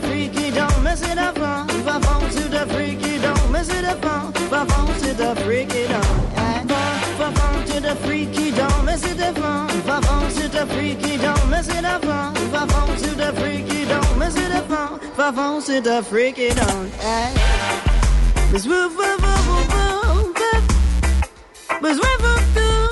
Freaky, 0.00 0.50
don't 0.50 0.82
mess 0.82 1.02
it 1.02 1.16
the 1.16 1.32
fun, 1.40 1.68
fun, 1.68 2.02
fun, 2.02 2.30
to 2.30 2.48
the 2.48 2.66
freaky, 2.72 3.18
don't 3.18 3.50
mess 3.50 3.68
it 3.68 3.84
the 3.84 3.96
fun, 4.02 4.32
fun, 4.32 4.68
fun, 4.68 4.86
to 5.00 5.14
the 5.14 5.36
freaky, 5.44 5.86
don't. 5.86 6.26
Fun, 7.18 7.34
fun, 7.34 7.64
to 7.66 7.80
the 7.80 7.96
freaky, 8.04 8.50
don't 8.50 8.84
mess 8.84 9.04
it 9.04 9.16
the 9.16 9.32
fun, 9.40 9.68
fun, 9.68 10.02
fun, 10.02 10.30
to 10.32 10.48
the 10.48 10.66
freaky, 10.66 11.16
don't 11.16 11.50
mess 11.50 11.68
it 11.68 11.82
the 11.82 11.98
fun, 12.06 12.34
fun, 12.34 12.68
fun, 12.68 12.96
to 12.98 13.14
the 13.14 13.32
freaky, 13.40 13.84
don't 13.84 14.18
mess 14.18 14.36
it 14.36 14.50
the 14.50 14.62
fun, 14.62 15.00
fun, 15.00 15.34
fun, 15.34 15.62
to 15.62 15.80
the 15.80 16.02
freaky, 16.02 16.48
don't. 16.50 16.90
Miss 18.52 18.66
woo, 18.66 18.88
woo, 18.88 18.96
woo, 18.96 19.16
woo, 19.48 19.64
woo, 19.72 20.34
woo. 20.34 20.60
Miss 21.80 21.98
woo, 21.98 22.16
woo, 22.20 22.85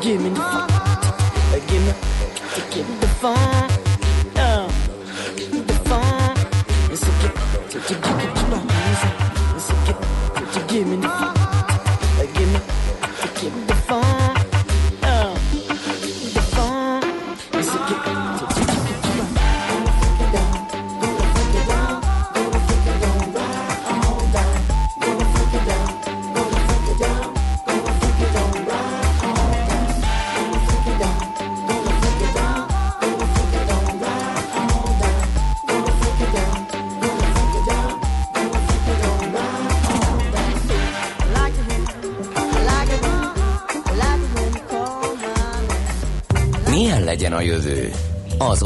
give 0.00 0.22
me 0.22 0.30
the 0.30 1.60
give 1.68 1.84
me, 1.84 1.92
give 2.70 2.88
me 2.88 2.96
the 2.96 3.08
fun, 3.08 3.51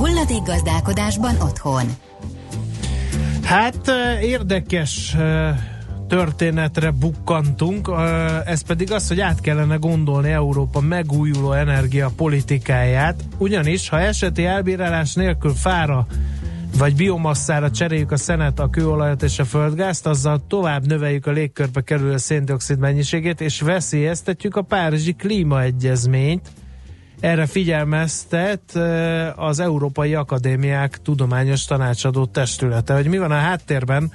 Hulladék 0.00 0.42
gazdálkodásban 0.42 1.36
otthon. 1.40 1.86
Hát 3.42 3.90
érdekes 4.22 5.16
történetre 6.08 6.90
bukkantunk, 6.90 7.90
ez 8.44 8.62
pedig 8.62 8.92
az, 8.92 9.08
hogy 9.08 9.20
át 9.20 9.40
kellene 9.40 9.76
gondolni 9.76 10.30
Európa 10.30 10.80
megújuló 10.80 11.52
energia 11.52 12.10
politikáját, 12.16 13.24
ugyanis 13.38 13.88
ha 13.88 14.00
eseti 14.00 14.44
elbírálás 14.44 15.14
nélkül 15.14 15.52
fára 15.54 16.06
vagy 16.78 16.96
biomasszára 16.96 17.70
cseréljük 17.70 18.12
a 18.12 18.16
szenet, 18.16 18.60
a 18.60 18.70
kőolajat 18.70 19.22
és 19.22 19.38
a 19.38 19.44
földgázt, 19.44 20.06
azzal 20.06 20.42
tovább 20.48 20.86
növeljük 20.86 21.26
a 21.26 21.30
légkörbe 21.30 21.80
kerülő 21.80 22.16
széndiokszid 22.16 22.78
mennyiségét, 22.78 23.40
és 23.40 23.60
veszélyeztetjük 23.60 24.56
a 24.56 24.62
Párizsi 24.62 25.12
Klímaegyezményt. 25.12 26.50
Erre 27.20 27.46
figyelmeztet 27.46 28.78
az 29.36 29.60
Európai 29.60 30.14
Akadémiák 30.14 30.98
Tudományos 31.02 31.64
Tanácsadó 31.64 32.26
Testülete. 32.26 32.94
Hogy 32.94 33.06
mi 33.06 33.18
van 33.18 33.30
a 33.30 33.38
háttérben, 33.38 34.12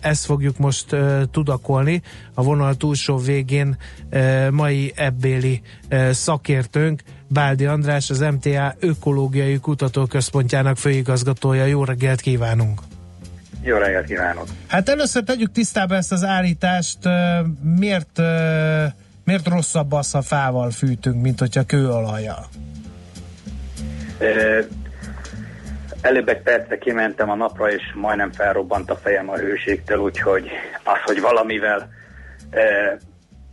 ezt 0.00 0.24
fogjuk 0.24 0.58
most 0.58 0.96
tudakolni. 1.30 2.02
A 2.34 2.42
vonal 2.42 2.74
túlsó 2.74 3.16
végén 3.16 3.76
mai 4.50 4.92
ebbéli 4.96 5.62
szakértőnk, 6.10 7.02
Báldi 7.28 7.66
András, 7.66 8.10
az 8.10 8.18
MTA 8.18 8.74
Ökológiai 8.80 9.58
Kutatóközpontjának 9.58 10.76
főigazgatója. 10.76 11.64
Jó 11.64 11.84
reggelt 11.84 12.20
kívánunk! 12.20 12.80
Jó 13.62 13.76
reggelt 13.76 14.06
kívánok! 14.06 14.46
Hát 14.66 14.88
először 14.88 15.22
tegyük 15.22 15.52
tisztába 15.52 15.94
ezt 15.94 16.12
az 16.12 16.24
állítást, 16.24 16.98
miért, 17.62 18.20
miért 19.24 19.48
rosszabb 19.48 19.92
az, 19.92 20.10
ha 20.10 20.22
fával 20.22 20.70
fűtünk, 20.70 21.22
mint 21.22 21.38
hogyha 21.38 21.64
kőolajjal? 21.64 22.46
Előbb 26.00 26.28
egy 26.28 26.42
percre 26.42 26.78
kimentem 26.78 27.30
a 27.30 27.34
napra, 27.34 27.70
és 27.70 27.82
majdnem 27.94 28.32
felrobbant 28.32 28.90
a 28.90 28.96
fejem 28.96 29.30
a 29.30 29.36
hőségtől, 29.36 29.98
úgyhogy 29.98 30.48
az, 30.82 30.98
hogy 31.04 31.20
valamivel 31.20 31.88
ö, 32.50 32.60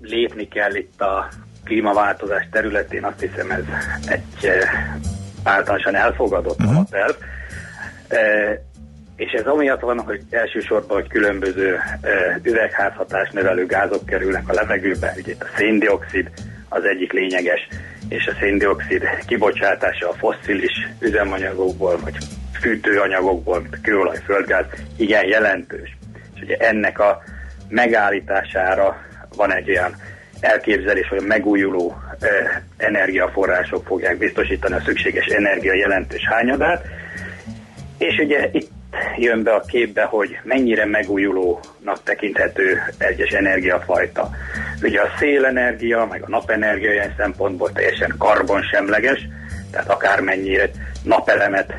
lépni 0.01 0.47
kell 0.47 0.75
itt 0.75 1.01
a 1.01 1.29
klímaváltozás 1.63 2.47
területén, 2.51 3.03
azt 3.03 3.19
hiszem 3.19 3.51
ez 3.51 3.63
egy 4.05 4.45
ö, 4.45 4.63
általánosan 5.43 5.95
elfogadott 5.95 6.59
uh-huh. 6.59 6.75
alapelv. 6.75 7.15
Ö, 8.07 8.53
és 9.21 9.31
ez 9.31 9.45
amiatt 9.45 9.79
van, 9.79 9.99
hogy 9.99 10.21
elsősorban, 10.29 10.97
hogy 10.97 11.07
különböző 11.07 11.79
üvegházhatás 12.43 13.29
növelő 13.29 13.65
gázok 13.65 14.05
kerülnek 14.05 14.49
a 14.49 14.53
levegőbe, 14.53 15.13
ugye 15.17 15.33
a 15.39 15.45
széndiokszid 15.57 16.29
az 16.69 16.83
egyik 16.83 17.11
lényeges, 17.11 17.67
és 18.09 18.27
a 18.27 18.37
széndiokszid 18.39 19.03
kibocsátása 19.27 20.09
a 20.09 20.13
fosszilis 20.13 20.87
üzemanyagokból, 20.99 21.99
vagy 22.03 22.17
fűtőanyagokból, 22.61 23.61
mint 23.61 23.73
a 23.73 23.77
kőolaj, 23.81 24.17
földgáz, 24.25 24.65
igen 24.97 25.27
jelentős. 25.27 25.97
És 26.35 26.41
ugye 26.41 26.57
ennek 26.57 26.99
a 26.99 27.23
megállítására 27.69 28.97
van 29.35 29.53
egy 29.53 29.69
olyan 29.69 29.95
elképzelés, 30.39 31.07
hogy 31.07 31.23
a 31.23 31.27
megújuló 31.27 32.01
energiaforrások 32.77 33.85
fogják 33.85 34.17
biztosítani 34.17 34.75
a 34.75 34.81
szükséges 34.85 35.25
energia 35.25 35.73
jelentős 35.73 36.27
hányadát, 36.27 36.85
és 37.97 38.17
ugye 38.17 38.49
itt 38.51 38.79
jön 39.17 39.43
be 39.43 39.53
a 39.53 39.61
képbe, 39.61 40.03
hogy 40.03 40.37
mennyire 40.43 40.85
megújulónak 40.85 42.03
tekinthető 42.03 42.81
egyes 42.97 43.29
energiafajta. 43.31 44.29
Ugye 44.81 45.01
a 45.01 45.13
szélenergia, 45.19 46.05
meg 46.05 46.21
a 46.21 46.29
napenergia 46.29 46.91
ilyen 46.91 47.13
szempontból 47.17 47.71
teljesen 47.71 48.15
karbonsemleges, 48.17 49.27
tehát 49.71 49.89
akármennyire 49.89 50.69
napelemet 51.03 51.73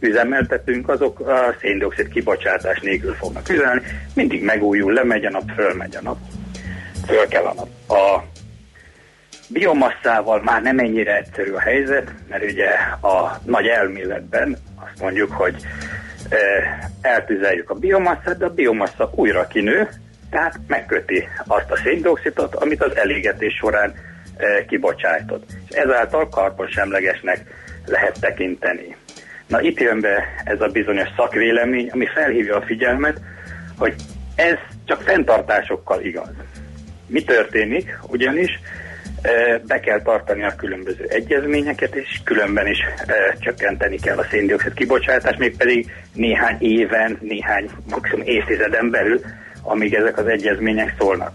üzemeltetünk, 0.00 0.88
azok 0.88 1.20
a 1.20 1.54
széndiokszid 1.60 2.08
kibocsátás 2.08 2.80
nélkül 2.80 3.14
fognak 3.14 3.48
üzemelni. 3.48 3.82
Mindig 4.14 4.42
megújul, 4.42 4.92
lemegy 4.92 5.24
a 5.24 5.30
nap, 5.30 5.50
fölmegy 5.56 5.96
a 5.96 6.02
nap. 6.02 6.16
Föl 7.06 7.28
kell 7.28 7.44
a 7.44 7.54
nap. 7.54 7.68
A 7.88 8.24
biomasszával 9.48 10.42
már 10.42 10.62
nem 10.62 10.78
ennyire 10.78 11.16
egyszerű 11.16 11.52
a 11.52 11.60
helyzet, 11.60 12.12
mert 12.28 12.50
ugye 12.50 12.68
a 13.00 13.40
nagy 13.44 13.66
elméletben 13.66 14.56
azt 14.76 15.00
mondjuk, 15.00 15.32
hogy 15.32 15.54
eltüzeljük 17.00 17.70
a 17.70 17.74
biomasszát, 17.74 18.38
de 18.38 18.44
a 18.44 18.54
biomassa 18.54 19.10
újra 19.14 19.46
kinő, 19.46 19.88
tehát 20.30 20.58
megköti 20.66 21.28
azt 21.46 21.70
a 21.70 21.76
széndiokszidot, 21.76 22.54
amit 22.54 22.82
az 22.82 22.96
elégetés 22.96 23.54
során 23.54 23.94
kibocsájtott. 24.66 25.44
És 25.68 25.76
ezáltal 25.76 26.28
karbonsemlegesnek 26.28 27.40
lehet 27.86 28.20
tekinteni. 28.20 28.96
Na 29.46 29.60
itt 29.60 29.80
jön 29.80 30.00
be 30.00 30.24
ez 30.44 30.60
a 30.60 30.66
bizonyos 30.66 31.08
szakvélemény, 31.16 31.90
ami 31.92 32.06
felhívja 32.06 32.56
a 32.56 32.62
figyelmet, 32.62 33.20
hogy 33.78 33.94
ez 34.34 34.56
csak 34.84 35.02
fenntartásokkal 35.02 36.00
igaz. 36.00 36.30
Mi 37.06 37.22
történik? 37.22 37.98
Ugyanis 38.06 38.60
be 39.66 39.80
kell 39.80 40.02
tartani 40.02 40.44
a 40.44 40.54
különböző 40.56 41.04
egyezményeket, 41.08 41.94
és 41.94 42.20
különben 42.24 42.66
is 42.66 42.78
csökkenteni 43.38 43.96
kell 43.96 44.18
a 44.18 44.26
széndiokszid 44.30 44.74
kibocsátást, 44.74 45.38
mégpedig 45.38 45.92
néhány 46.12 46.56
éven, 46.58 47.18
néhány 47.20 47.70
maximum 47.90 48.26
évtizeden 48.26 48.90
belül, 48.90 49.20
amíg 49.62 49.94
ezek 49.94 50.18
az 50.18 50.26
egyezmények 50.26 50.94
szólnak. 50.98 51.32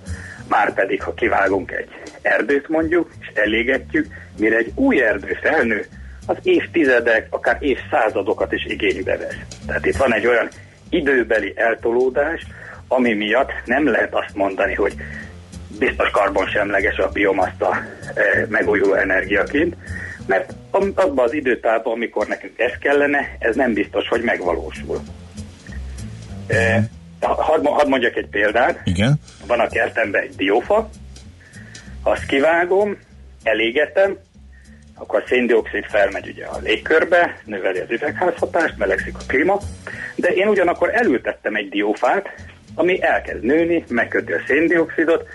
Márpedig, 0.50 1.02
ha 1.02 1.14
kivágunk 1.14 1.72
egy 1.72 1.88
erdőt 2.22 2.68
mondjuk, 2.68 3.12
és 3.20 3.32
elégetjük, 3.34 4.08
mire 4.38 4.58
egy 4.58 4.72
új 4.76 5.02
erdő 5.02 5.38
felnő, 5.42 5.86
az 6.26 6.38
évtizedek, 6.44 7.28
akár 7.30 7.58
évszázadokat 7.60 8.52
is 8.52 8.66
igénybe 8.66 9.18
vesz. 9.18 9.38
Tehát 9.66 9.86
itt 9.86 9.96
van 9.96 10.14
egy 10.14 10.28
olyan 10.28 10.48
időbeli 10.90 11.54
eltolódás, 11.56 12.42
ami 12.88 13.14
miatt 13.14 13.52
nem 13.66 13.88
lehet 13.88 14.14
azt 14.14 14.36
mondani, 14.36 14.74
hogy 14.74 14.94
biztos 15.80 16.10
karbonsemleges 16.10 16.98
a 16.98 17.10
biomassa 17.10 17.70
e, 18.14 18.46
megújuló 18.50 18.94
energiaként, 18.94 19.76
mert 20.26 20.54
abban 20.72 21.26
az 21.26 21.34
időtában, 21.34 21.94
amikor 21.94 22.28
nekünk 22.28 22.60
ez 22.60 22.72
kellene, 22.80 23.36
ez 23.40 23.56
nem 23.56 23.74
biztos, 23.74 24.08
hogy 24.08 24.22
megvalósul. 24.22 25.02
E, 26.48 26.90
hadd, 27.20 27.66
hadd 27.66 27.88
mondjak 27.88 28.16
egy 28.16 28.28
példát. 28.28 28.80
Igen. 28.84 29.20
Van 29.48 29.60
a 29.60 29.68
kertemben 29.68 30.22
egy 30.22 30.36
diófa, 30.36 30.90
azt 32.04 32.26
kivágom, 32.26 32.98
elégetem, 33.44 34.18
akkor 34.96 35.22
a 35.22 35.28
széndiokszid 35.28 35.86
felmegy 35.86 36.28
ugye 36.28 36.46
a 36.46 36.58
légkörbe, 36.64 37.38
növeli 37.46 37.80
az 37.80 37.92
üvegházhatást, 37.92 38.78
melegszik 38.78 39.16
a 39.16 39.26
klíma, 39.28 39.60
de 40.16 40.28
én 40.28 40.48
ugyanakkor 40.48 40.90
elültettem 40.94 41.56
egy 41.56 41.70
diófát, 41.70 42.30
ami 42.76 43.04
elkezd 43.04 43.44
nőni, 43.44 43.84
megköti 43.88 44.32
a 44.32 44.42
széndiokszidot, 44.48 45.28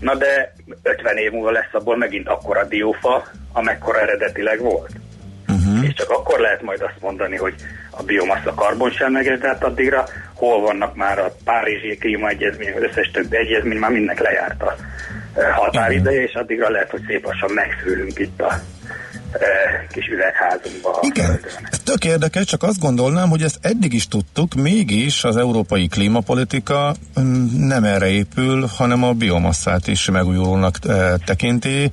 na 0.00 0.14
de 0.14 0.52
50 0.82 1.16
év 1.16 1.30
múlva 1.30 1.50
lesz 1.50 1.72
abból 1.72 1.96
megint 1.96 2.28
akkora 2.28 2.64
diófa, 2.64 3.26
amekkora 3.52 4.00
eredetileg 4.00 4.60
volt. 4.60 4.90
Uh-huh. 5.48 5.84
És 5.84 5.94
csak 5.94 6.10
akkor 6.10 6.40
lehet 6.40 6.62
majd 6.62 6.80
azt 6.80 7.00
mondani, 7.00 7.36
hogy 7.36 7.54
a 7.90 8.02
biomassa 8.02 8.54
karbonsemleges, 8.54 9.38
de 9.38 9.48
hát 9.48 9.64
addigra 9.64 10.04
hol 10.34 10.60
vannak 10.60 10.94
már 10.94 11.18
a 11.18 11.34
Párizsi 11.44 11.96
klímaegyezmény, 11.96 12.72
az 12.76 12.82
összes 12.82 13.10
többi 13.10 13.36
egyezmény, 13.36 13.78
már 13.78 13.90
mindnek 13.90 14.20
lejárt 14.20 14.62
a 14.62 14.76
határideje, 15.52 16.22
és 16.22 16.34
addigra 16.34 16.70
lehet, 16.70 16.90
hogy 16.90 17.04
szép 17.06 17.24
lassan 17.24 17.50
megszűlünk 17.52 18.18
itt 18.18 18.40
a 18.40 18.52
kis 19.92 20.06
üvegházunkba. 20.06 20.98
Igen, 21.00 21.40
ez 21.70 21.78
tök 21.78 22.04
érdekes, 22.04 22.44
csak 22.44 22.62
azt 22.62 22.78
gondolnám, 22.78 23.28
hogy 23.28 23.42
ezt 23.42 23.58
eddig 23.60 23.92
is 23.92 24.08
tudtuk, 24.08 24.54
mégis 24.54 25.24
az 25.24 25.36
európai 25.36 25.86
klímapolitika 25.86 26.94
mm, 27.20 27.66
nem 27.66 27.84
erre 27.84 28.06
épül, 28.06 28.68
hanem 28.76 29.04
a 29.04 29.12
biomasszát 29.12 29.86
is 29.86 30.10
megújulónak 30.10 30.78
tekinti. 31.24 31.90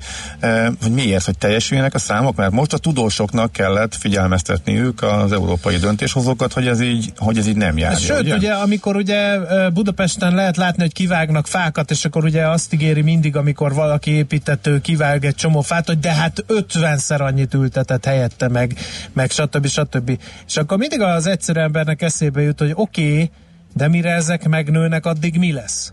Hogy 0.82 0.92
miért, 0.92 1.24
hogy 1.24 1.38
teljesüljenek 1.38 1.94
a 1.94 1.98
számok? 1.98 2.36
Mert 2.36 2.52
most 2.52 2.72
a 2.72 2.78
tudósoknak 2.78 3.52
kellett 3.52 3.94
figyelmeztetni 3.94 4.78
ők 4.78 5.02
az 5.02 5.32
európai 5.32 5.76
döntéshozókat, 5.76 6.52
hogy 6.52 6.66
ez 6.66 6.80
így, 6.80 7.12
hogy 7.16 7.38
ez 7.38 7.46
így 7.46 7.56
nem 7.56 7.78
jár. 7.78 7.96
Sőt, 7.96 8.20
ugye? 8.20 8.34
ugye, 8.34 8.52
amikor 8.52 8.96
ugye 8.96 9.38
Budapesten 9.70 10.34
lehet 10.34 10.56
látni, 10.56 10.82
hogy 10.82 10.92
kivágnak 10.92 11.46
fákat, 11.46 11.90
és 11.90 12.04
akkor 12.04 12.24
ugye 12.24 12.48
azt 12.48 12.72
ígéri 12.72 13.02
mindig, 13.02 13.36
amikor 13.36 13.74
valaki 13.74 14.10
építető 14.10 14.80
kivág 14.80 15.24
egy 15.24 15.34
csomó 15.34 15.60
fát, 15.60 15.86
hogy 15.86 15.98
de 15.98 16.12
hát 16.12 16.44
50-szer 16.48 17.25
annyit 17.26 17.54
ültetett 17.54 18.04
helyette, 18.04 18.48
meg, 18.48 18.72
meg 19.12 19.30
stb. 19.30 19.66
stb. 19.66 20.10
És 20.46 20.56
akkor 20.56 20.78
mindig 20.78 21.00
az 21.00 21.26
egyszerű 21.26 21.60
embernek 21.60 22.02
eszébe 22.02 22.40
jut, 22.40 22.58
hogy 22.58 22.72
oké, 22.74 23.12
okay, 23.12 23.30
de 23.74 23.88
mire 23.88 24.10
ezek 24.10 24.48
megnőnek, 24.48 25.06
addig 25.06 25.38
mi 25.38 25.52
lesz? 25.52 25.92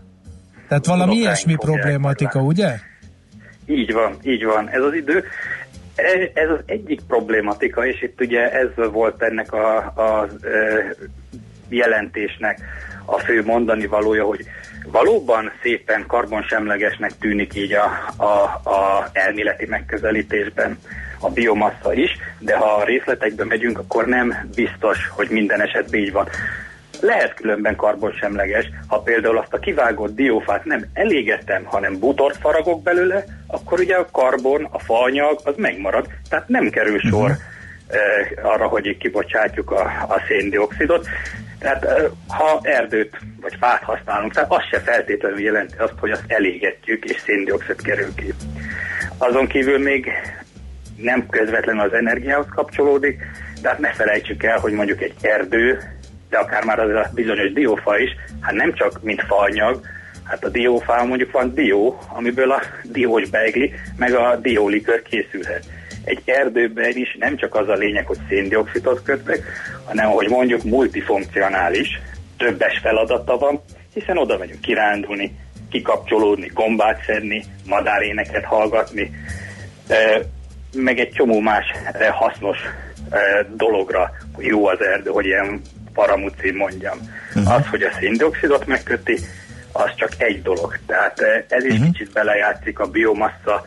Tehát 0.68 0.86
valami 0.86 1.14
ilyesmi 1.14 1.54
problématika, 1.54 2.40
ugye? 2.40 2.78
Így 3.66 3.92
van, 3.92 4.16
így 4.22 4.44
van. 4.44 4.68
Ez 4.68 4.82
az 4.82 4.94
idő, 4.94 5.24
e, 5.94 6.30
ez 6.34 6.50
az 6.50 6.60
egyik 6.66 7.00
problématika, 7.08 7.86
és 7.86 8.02
itt 8.02 8.20
ugye 8.20 8.52
ez 8.52 8.68
volt 8.92 9.22
ennek 9.22 9.52
a, 9.52 9.76
a, 9.96 10.02
a 10.02 10.28
jelentésnek 11.68 12.60
a 13.04 13.18
fő 13.18 13.42
mondani 13.44 13.86
valója, 13.86 14.24
hogy 14.24 14.44
valóban 14.86 15.50
szépen 15.62 16.04
karbonsemlegesnek 16.06 17.18
tűnik 17.18 17.54
így 17.54 17.72
a, 17.72 17.84
a, 18.16 18.70
a 18.70 19.08
elméleti 19.12 19.66
megközelítésben 19.66 20.78
a 21.18 21.30
biomassa 21.30 21.92
is, 21.92 22.10
de 22.38 22.56
ha 22.56 22.74
a 22.74 22.84
részletekbe 22.84 23.44
megyünk, 23.44 23.78
akkor 23.78 24.06
nem 24.06 24.48
biztos, 24.54 25.08
hogy 25.08 25.28
minden 25.30 25.60
esetben 25.60 26.00
így 26.00 26.12
van. 26.12 26.28
Lehet 27.00 27.34
különben 27.34 27.76
karbonsemleges, 27.76 28.70
ha 28.86 28.98
például 28.98 29.38
azt 29.38 29.52
a 29.52 29.58
kivágott 29.58 30.14
diófát 30.14 30.64
nem 30.64 30.84
elégetem, 30.92 31.64
hanem 31.64 31.98
butort 31.98 32.36
faragok 32.36 32.82
belőle, 32.82 33.24
akkor 33.46 33.80
ugye 33.80 33.94
a 33.94 34.08
karbon, 34.12 34.68
a 34.70 34.78
faanyag 34.78 35.40
az 35.44 35.54
megmarad, 35.56 36.06
tehát 36.28 36.48
nem 36.48 36.70
kerül 36.70 36.98
sor 36.98 37.30
uh-huh. 37.30 37.36
eh, 37.88 38.52
arra, 38.52 38.66
hogy 38.66 38.96
kibocsátjuk 38.96 39.70
a, 39.70 39.82
a 40.08 40.22
széndiokszidot. 40.28 41.06
Tehát 41.58 41.84
eh, 41.84 42.04
ha 42.28 42.60
erdőt 42.62 43.16
vagy 43.40 43.56
fát 43.60 43.82
használunk, 43.82 44.32
tehát 44.32 44.52
az 44.52 44.62
se 44.70 44.80
feltétlenül 44.80 45.40
jelenti 45.40 45.76
azt, 45.78 45.98
hogy 46.00 46.10
azt 46.10 46.24
elégetjük 46.26 47.04
és 47.04 47.20
széndiokszid 47.20 47.82
kerül 47.82 48.14
ki. 48.14 48.34
Azon 49.18 49.46
kívül 49.46 49.78
még 49.78 50.10
nem 50.96 51.26
közvetlenül 51.26 51.82
az 51.82 51.92
energiához 51.92 52.46
kapcsolódik, 52.54 53.22
de 53.62 53.68
hát 53.68 53.78
ne 53.78 53.92
felejtsük 53.92 54.42
el, 54.42 54.58
hogy 54.58 54.72
mondjuk 54.72 55.02
egy 55.02 55.14
erdő, 55.20 55.78
de 56.28 56.38
akár 56.38 56.64
már 56.64 56.78
az 56.78 56.90
a 56.90 57.10
bizonyos 57.14 57.52
diófa 57.52 57.98
is, 57.98 58.10
hát 58.40 58.54
nem 58.54 58.74
csak 58.74 59.02
mint 59.02 59.22
faanyag, 59.26 59.80
hát 60.24 60.44
a 60.44 60.48
diófá 60.48 61.02
mondjuk 61.02 61.30
van 61.30 61.54
dió, 61.54 61.98
amiből 62.08 62.50
a 62.50 62.60
diós 62.82 63.28
beigli, 63.28 63.72
meg 63.96 64.14
a 64.14 64.36
diólikör 64.36 65.02
készülhet. 65.02 65.64
Egy 66.04 66.22
erdőben 66.24 66.96
is 66.96 67.16
nem 67.18 67.36
csak 67.36 67.54
az 67.54 67.68
a 67.68 67.74
lényeg, 67.74 68.06
hogy 68.06 68.18
széndiokszidot 68.28 69.02
kötnek, 69.02 69.42
hanem 69.84 70.10
hogy 70.10 70.28
mondjuk 70.28 70.62
multifunkcionális, 70.62 72.00
többes 72.36 72.78
feladata 72.82 73.38
van, 73.38 73.60
hiszen 73.94 74.18
oda 74.18 74.38
megyünk 74.38 74.60
kirándulni, 74.60 75.38
kikapcsolódni, 75.70 76.50
gombát 76.54 77.02
szedni, 77.06 77.44
madáréneket 77.66 78.44
hallgatni, 78.44 79.10
meg 80.74 80.98
egy 80.98 81.10
csomó 81.10 81.40
más 81.40 81.64
eh, 81.92 82.08
hasznos 82.10 82.58
eh, 83.10 83.20
dologra 83.56 84.10
jó 84.38 84.66
az 84.66 84.80
erdő, 84.80 85.10
hogy 85.10 85.26
ilyen 85.26 85.60
paramuci 85.92 86.50
mondjam. 86.50 86.98
Uh-huh. 87.34 87.54
Az, 87.54 87.66
hogy 87.66 87.82
a 87.82 87.92
széndiokszidot 87.98 88.66
megköti, 88.66 89.18
az 89.72 89.90
csak 89.96 90.10
egy 90.18 90.42
dolog. 90.42 90.78
Tehát 90.86 91.20
eh, 91.20 91.44
ez 91.48 91.64
is 91.64 91.72
uh-huh. 91.72 91.86
kicsit 91.86 92.12
belejátszik 92.12 92.78
a 92.78 92.86
biomassa 92.86 93.64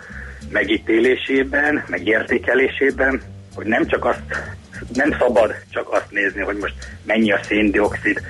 megítélésében, 0.50 1.84
megértékelésében, 1.88 3.22
hogy 3.56 3.66
nem 3.66 3.88
csak 3.88 4.06
azt, 4.06 4.22
nem 4.94 5.16
szabad 5.20 5.56
csak 5.70 5.94
azt 5.94 6.12
nézni, 6.12 6.42
hogy 6.42 6.58
most 6.58 6.76
mennyi 7.06 7.32
a 7.32 7.40
széndiokszid 7.44 8.22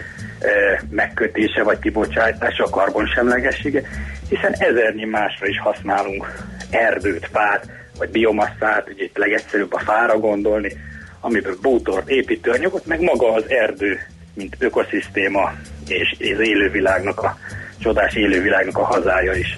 megkötése 0.90 1.64
vagy 1.64 1.80
kibocsátása, 1.80 2.64
a 2.64 2.70
karbonsemlegessége, 2.70 3.82
hiszen 4.30 4.54
ezernyi 4.54 5.06
másra 5.06 5.48
is 5.48 5.60
használunk 5.60 6.34
erdőt, 6.70 7.30
fát, 7.32 7.70
vagy 7.98 8.10
biomasszát, 8.10 8.90
ugye 8.94 9.04
itt 9.04 9.18
legegyszerűbb 9.18 9.74
a 9.74 9.80
fára 9.80 10.20
gondolni, 10.20 10.78
amiből 11.20 11.58
bútort, 11.62 12.10
építőanyagot, 12.10 12.86
meg 12.86 13.02
maga 13.02 13.34
az 13.34 13.44
erdő, 13.48 14.00
mint 14.34 14.56
ökoszisztéma 14.60 15.52
és 15.88 16.16
az 16.20 16.40
élővilágnak 16.40 17.24
a 17.24 17.38
csodás 17.80 18.14
élővilágnak 18.14 18.78
a 18.78 18.86
hazája 18.86 19.34
is 19.34 19.58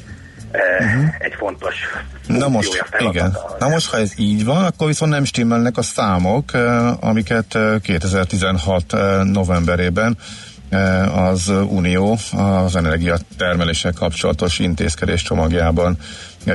uh-huh. 0.54 1.16
egy 1.20 1.34
fontos 1.38 1.76
Na 2.28 2.48
most, 2.48 2.86
igen. 3.00 3.38
Na 3.60 3.68
most, 3.68 3.90
ha 3.90 3.98
ez 3.98 4.12
így 4.18 4.46
van, 4.46 4.64
akkor 4.64 4.88
viszont 4.88 5.12
nem 5.12 5.24
stimmelnek 5.24 5.78
a 5.78 5.82
számok, 5.82 6.52
amiket 7.00 7.58
2016 7.82 8.94
novemberében 9.24 10.18
az 11.16 11.48
Unió 11.48 12.18
az 12.32 12.76
energiatermeléssel 12.76 13.94
kapcsolatos 13.94 14.60
intézkedés 14.60 15.22
csomagjában 15.22 15.98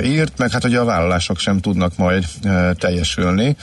írt, 0.02 0.38
meg 0.38 0.50
hát 0.50 0.64
ugye 0.64 0.78
a 0.78 0.84
vállalások 0.84 1.38
sem 1.38 1.60
tudnak 1.60 1.96
majd 1.96 2.24
teljesülni 2.78 3.56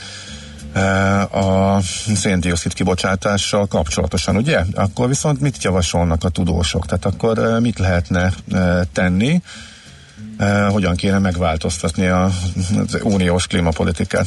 a 1.30 1.80
széndiokszid 2.14 2.74
kibocsátással 2.74 3.66
kapcsolatosan, 3.66 4.36
ugye? 4.36 4.60
Akkor 4.74 5.08
viszont 5.08 5.40
mit 5.40 5.62
javasolnak 5.62 6.24
a 6.24 6.28
tudósok? 6.28 6.86
Tehát 6.86 7.04
akkor 7.04 7.60
mit 7.60 7.78
lehetne 7.78 8.32
tenni? 8.92 9.42
Hogyan 10.68 10.96
kéne 10.96 11.18
megváltoztatni 11.18 12.06
az 12.06 12.32
uniós 13.02 13.46
klímapolitikát? 13.46 14.26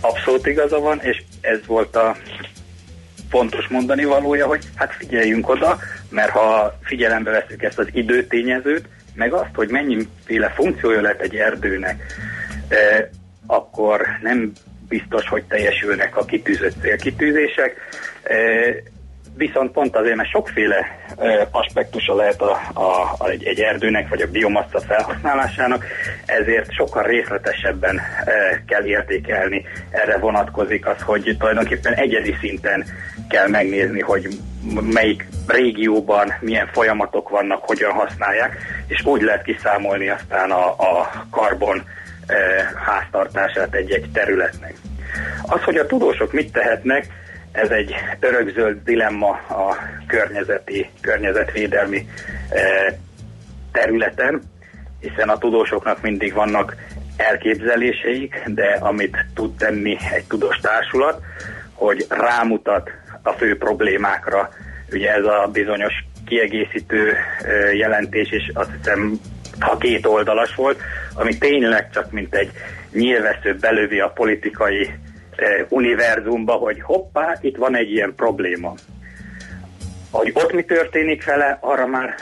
Abszolút 0.00 0.46
igaza 0.46 0.78
van, 0.78 1.00
és 1.02 1.22
ez 1.40 1.58
volt 1.66 1.96
a 1.96 2.16
fontos 3.30 3.66
mondani 3.68 4.04
valója, 4.04 4.46
hogy 4.46 4.68
hát 4.74 4.92
figyeljünk 4.98 5.48
oda, 5.48 5.78
mert 6.08 6.30
ha 6.30 6.78
figyelembe 6.82 7.30
veszük 7.30 7.62
ezt 7.62 7.78
az 7.78 7.86
időtényezőt, 7.92 8.88
meg 9.18 9.32
azt, 9.32 9.54
hogy 9.54 9.70
mennyiféle 9.70 10.48
funkciója 10.48 11.00
lett 11.00 11.20
egy 11.20 11.36
erdőnek, 11.36 12.02
eh, 12.68 13.08
akkor 13.46 14.06
nem 14.22 14.52
biztos, 14.88 15.28
hogy 15.28 15.44
teljesülnek 15.44 16.16
a 16.16 16.24
kitűzött 16.24 16.80
célkitűzések. 16.80 17.76
Eh, 18.22 18.76
viszont 19.38 19.72
pont 19.72 19.96
azért, 19.96 20.16
mert 20.16 20.30
sokféle 20.30 20.86
aspektusa 21.50 22.14
lehet 22.14 22.40
a, 22.40 22.60
a, 22.72 23.14
a, 23.18 23.28
egy, 23.28 23.44
egy 23.44 23.60
erdőnek, 23.60 24.08
vagy 24.08 24.22
a 24.22 24.30
biomassa 24.30 24.80
felhasználásának, 24.80 25.84
ezért 26.26 26.72
sokkal 26.72 27.02
részletesebben 27.02 28.00
kell 28.66 28.84
értékelni. 28.84 29.64
Erre 29.90 30.18
vonatkozik 30.18 30.86
az, 30.86 31.02
hogy 31.02 31.36
tulajdonképpen 31.38 31.94
egyedi 31.94 32.34
szinten 32.40 32.84
kell 33.28 33.48
megnézni, 33.48 34.00
hogy 34.00 34.28
melyik 34.92 35.26
régióban 35.46 36.34
milyen 36.40 36.68
folyamatok 36.72 37.28
vannak, 37.28 37.64
hogyan 37.64 37.92
használják, 37.92 38.56
és 38.86 39.04
úgy 39.04 39.22
lehet 39.22 39.42
kiszámolni 39.42 40.08
aztán 40.08 40.50
a, 40.50 40.66
a 40.68 41.26
karbon 41.30 41.82
háztartását 42.86 43.74
egy-egy 43.74 44.10
területnek. 44.12 44.74
Az, 45.42 45.62
hogy 45.62 45.76
a 45.76 45.86
tudósok 45.86 46.32
mit 46.32 46.52
tehetnek, 46.52 47.06
ez 47.62 47.70
egy 47.70 47.94
örökzöld 48.20 48.82
dilemma 48.84 49.30
a 49.48 49.76
környezeti, 50.06 50.90
környezetvédelmi 51.00 52.06
eh, 52.48 52.94
területen, 53.72 54.42
hiszen 55.00 55.28
a 55.28 55.38
tudósoknak 55.38 56.02
mindig 56.02 56.32
vannak 56.32 56.76
elképzeléseik, 57.16 58.42
de 58.46 58.76
amit 58.80 59.16
tud 59.34 59.56
tenni 59.56 59.96
egy 60.14 60.24
tudós 60.24 60.56
társulat, 60.56 61.22
hogy 61.74 62.06
rámutat 62.08 62.90
a 63.22 63.32
fő 63.32 63.56
problémákra. 63.56 64.48
Ugye 64.92 65.14
ez 65.14 65.24
a 65.24 65.48
bizonyos 65.52 65.92
kiegészítő 66.26 67.12
eh, 67.12 67.76
jelentés, 67.76 68.30
és 68.30 68.50
azt 68.54 68.70
hiszem, 68.76 69.20
ha 69.60 69.76
két 69.76 70.06
oldalas 70.06 70.54
volt, 70.54 70.80
ami 71.14 71.38
tényleg 71.38 71.90
csak 71.90 72.12
mint 72.12 72.34
egy 72.34 72.50
nyilvesző 72.92 73.54
belövi 73.54 74.00
a 74.00 74.08
politikai 74.08 74.90
univerzumba, 75.68 76.52
hogy 76.52 76.80
hoppá, 76.82 77.38
itt 77.40 77.56
van 77.56 77.76
egy 77.76 77.90
ilyen 77.92 78.14
probléma. 78.16 78.74
Hogy 80.10 80.30
ott 80.34 80.52
mi 80.52 80.62
történik 80.62 81.24
vele, 81.24 81.58
arra 81.60 81.86
már 81.86 82.14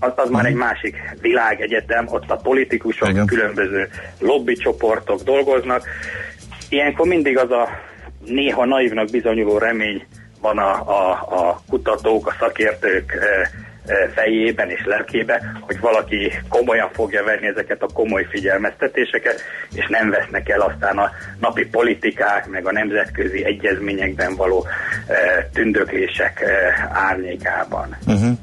az, 0.00 0.12
az 0.16 0.30
már 0.30 0.44
egy 0.44 0.54
másik 0.54 0.96
világegyetem, 1.20 2.06
ott 2.08 2.30
a 2.30 2.36
politikusok, 2.36 3.08
Igen. 3.08 3.26
különböző 3.26 3.88
lobbycsoportok 4.18 5.22
dolgoznak. 5.22 5.86
Ilyenkor 6.68 7.06
mindig 7.06 7.38
az 7.38 7.50
a 7.50 7.68
néha 8.24 8.64
naívnak 8.64 9.10
bizonyuló 9.10 9.58
remény 9.58 10.06
van 10.40 10.58
a, 10.58 10.70
a, 10.72 11.10
a 11.12 11.60
kutatók, 11.68 12.26
a 12.26 12.36
szakértők 12.38 13.12
eh, 13.12 13.48
fejében 14.14 14.70
és 14.70 14.84
lelkében, 14.84 15.58
hogy 15.60 15.80
valaki 15.80 16.32
komolyan 16.48 16.90
fogja 16.92 17.24
venni 17.24 17.46
ezeket 17.46 17.82
a 17.82 17.92
komoly 17.92 18.26
figyelmeztetéseket, 18.30 19.42
és 19.74 19.86
nem 19.88 20.10
vesznek 20.10 20.48
el 20.48 20.60
aztán 20.60 20.98
a 20.98 21.10
napi 21.40 21.66
politikák, 21.66 22.46
meg 22.46 22.66
a 22.66 22.72
nemzetközi 22.72 23.44
egyezményekben 23.44 24.36
való 24.36 24.66
tündöklések 25.52 26.44
árnyékában. 26.92 27.96
Uh-huh. 28.06 28.38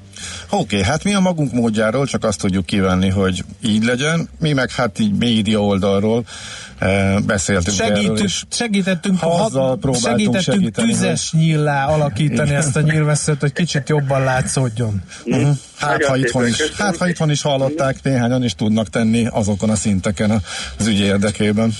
Oké, 0.50 0.76
okay, 0.76 0.84
hát 0.90 1.04
mi 1.04 1.14
a 1.14 1.20
magunk 1.20 1.52
módjáról 1.52 2.06
csak 2.06 2.24
azt 2.24 2.40
tudjuk 2.40 2.66
kivenni, 2.66 3.10
hogy 3.10 3.44
így 3.64 3.84
legyen, 3.84 4.30
mi 4.40 4.54
meg 4.54 4.72
hát 4.72 5.00
így 5.00 5.18
média 5.18 5.60
oldalról 5.60 6.24
beszéltünk 7.26 7.78
Segítünk, 7.78 8.06
erről, 8.06 8.26
és 8.26 8.44
segítettünk, 8.52 9.20
ha, 9.20 9.50
segítettünk 9.94 10.72
tüzes 10.72 11.32
nyíllá 11.32 11.88
alakítani 11.88 12.48
Igen. 12.48 12.62
ezt 12.62 12.76
a 12.76 12.82
nyílveszőt, 12.82 13.40
hogy 13.40 13.54
kicsit 13.54 13.90
jobban 13.90 14.24
látszódjon. 14.24 15.02
Uh-huh. 15.26 15.50
Hát, 15.78 16.06
ha 16.06 16.16
itthon 16.16 16.48
is, 16.48 16.72
hát, 16.78 16.98
ha 16.98 17.08
itthon 17.08 17.30
is 17.30 17.42
hallották, 17.42 17.96
néhányan 18.04 18.44
is 18.44 18.56
tudnak 18.56 18.90
tenni 18.90 19.28
azokon 19.28 19.70
a 19.70 19.76
szinteken 19.76 20.32
az 20.80 20.88
ügy 20.88 21.00
érdekében. 21.00 21.72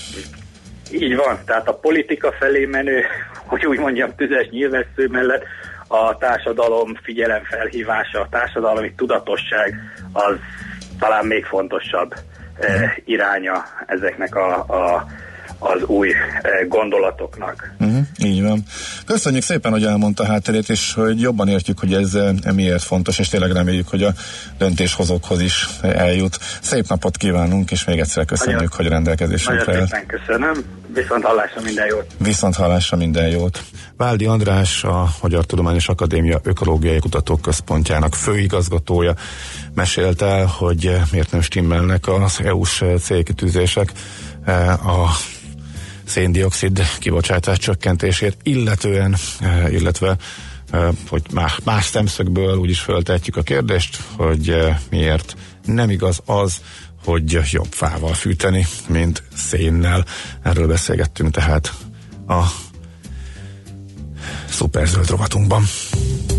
Így 0.92 1.16
van, 1.16 1.38
tehát 1.46 1.68
a 1.68 1.74
politika 1.74 2.32
felé 2.38 2.64
menő, 2.64 3.02
hogy 3.46 3.66
úgy 3.66 3.78
mondjam, 3.78 4.14
tüzes 4.16 4.48
nyilvessző 4.50 5.08
mellett 5.10 5.42
a 5.86 6.16
társadalom 6.18 6.94
figyelemfelhívása, 7.02 8.20
a 8.20 8.28
társadalmi 8.30 8.92
tudatosság 8.96 9.74
az 10.12 10.34
talán 10.98 11.26
még 11.26 11.44
fontosabb 11.44 12.14
iránya 13.04 13.64
ezeknek 13.86 14.34
a, 14.34 14.54
a 14.54 15.06
az 15.62 15.82
új 15.86 16.10
eh, 16.10 16.68
gondolatoknak. 16.68 17.74
Uh-huh, 17.80 18.06
így 18.18 18.42
van. 18.42 18.62
Köszönjük 19.06 19.42
szépen, 19.42 19.72
hogy 19.72 19.84
elmondta 19.84 20.26
hátterét, 20.26 20.68
és 20.68 20.94
hogy 20.94 21.20
jobban 21.20 21.48
értjük, 21.48 21.78
hogy 21.78 21.94
ez 21.94 22.14
eh, 22.14 22.52
miért 22.54 22.82
fontos, 22.82 23.18
és 23.18 23.28
tényleg 23.28 23.52
reméljük, 23.52 23.88
hogy 23.88 24.02
a 24.02 24.12
döntéshozókhoz 24.58 25.40
is 25.40 25.68
eljut. 25.82 26.38
Szép 26.60 26.88
napot 26.88 27.16
kívánunk, 27.16 27.70
és 27.70 27.84
még 27.84 27.98
egyszer 27.98 28.24
köszönjük, 28.24 28.60
nagyon, 28.60 28.76
hogy 28.76 28.88
rendelkezésünkre 28.88 29.72
Nagyon 29.72 29.86
szépen 29.86 30.06
köszönöm. 30.06 30.64
Viszont 30.94 31.24
hallásra 31.24 31.60
minden 31.60 31.86
jót. 31.86 32.06
Viszont 32.18 32.54
hallásra 32.54 32.96
minden 32.96 33.28
jót. 33.28 33.62
Váldi 33.96 34.24
András, 34.24 34.84
a 34.84 35.08
Magyar 35.22 35.44
Tudományos 35.44 35.88
Akadémia 35.88 36.40
Ökológiai 36.42 36.98
Kutatóközpontjának 36.98 38.14
főigazgatója 38.14 39.14
mesélt 39.74 40.22
el, 40.22 40.46
hogy 40.46 40.86
eh, 40.86 41.02
miért 41.10 41.32
nem 41.32 41.40
stimmelnek 41.40 42.08
az 42.08 42.40
EU-s 42.44 42.84
célkitűzések 43.00 43.92
a 44.84 45.08
széndiokszid 46.04 46.82
kibocsátás 46.98 47.58
csökkentését, 47.58 48.36
illetően, 48.42 49.16
eh, 49.40 49.72
illetve 49.72 50.16
eh, 50.70 50.88
hogy 51.08 51.22
más, 51.32 51.58
más 51.64 51.84
szemszögből 51.84 52.56
úgyis 52.56 52.80
föltetjük 52.80 53.36
a 53.36 53.42
kérdést, 53.42 54.00
hogy 54.16 54.50
eh, 54.50 54.78
miért 54.90 55.36
nem 55.64 55.90
igaz 55.90 56.22
az, 56.24 56.60
hogy 57.04 57.38
jobb 57.50 57.72
fával 57.72 58.14
fűteni, 58.14 58.66
mint 58.88 59.22
szénnel. 59.36 60.04
Erről 60.42 60.66
beszélgettünk 60.66 61.30
tehát 61.30 61.74
a 62.28 62.42
szuperzöld 64.48 65.10
rovatunkban. 65.10 65.64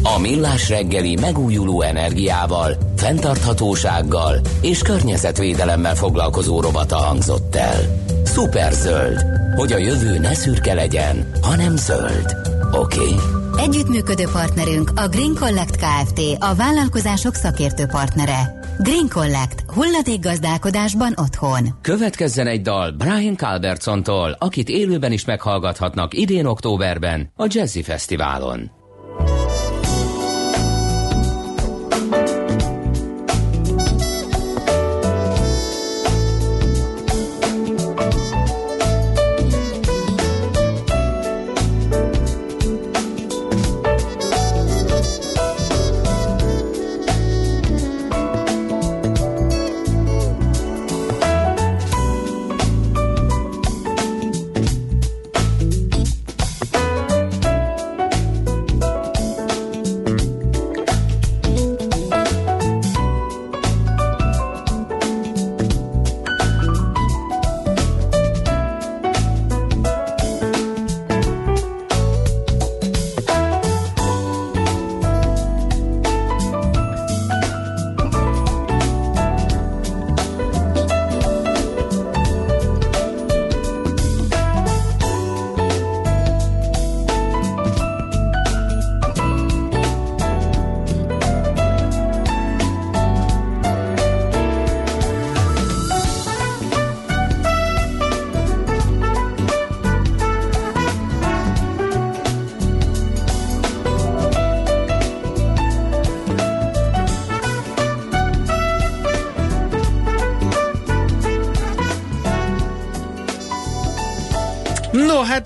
A 0.04 0.20
Millás 0.20 0.70
reggeli 0.70 1.16
megújuló 1.16 1.82
energiával, 1.82 2.78
fenntarthatósággal 2.96 4.40
és 4.62 4.82
környezetvédelemmel 4.82 5.96
foglalkozó 5.96 6.62
rovata 6.62 6.96
hangzott 6.96 7.56
el. 7.56 8.06
Szuperzöld, 8.24 9.26
hogy 9.56 9.72
a 9.72 9.78
jövő 9.78 10.20
ne 10.20 10.34
szürke 10.34 10.74
legyen, 10.74 11.32
hanem 11.42 11.76
zöld. 11.76 12.36
Oké? 12.72 13.00
Okay? 13.00 13.16
Együttműködő 13.58 14.24
partnerünk 14.32 14.92
a 14.96 15.08
Green 15.08 15.36
Collect 15.40 15.76
Kft. 15.76 16.20
A 16.40 16.56
vállalkozások 16.56 17.36
szakértő 17.36 17.86
partnere. 17.86 18.60
Green 18.80 19.10
Collect. 19.10 19.64
Hulladék 19.68 20.20
gazdálkodásban 20.20 21.14
otthon. 21.16 21.68
Következzen 21.82 22.48
egy 22.48 22.62
dal 22.62 22.92
Brian 22.92 23.36
Calbertsontól, 23.36 24.36
akit 24.40 24.70
élőben 24.70 25.12
is 25.12 25.26
meghallgathatnak 25.26 26.14
idén 26.14 26.46
októberben 26.46 27.32
a 27.36 27.46
Jazzy 27.50 27.82
Fesztiválon. 27.82 28.83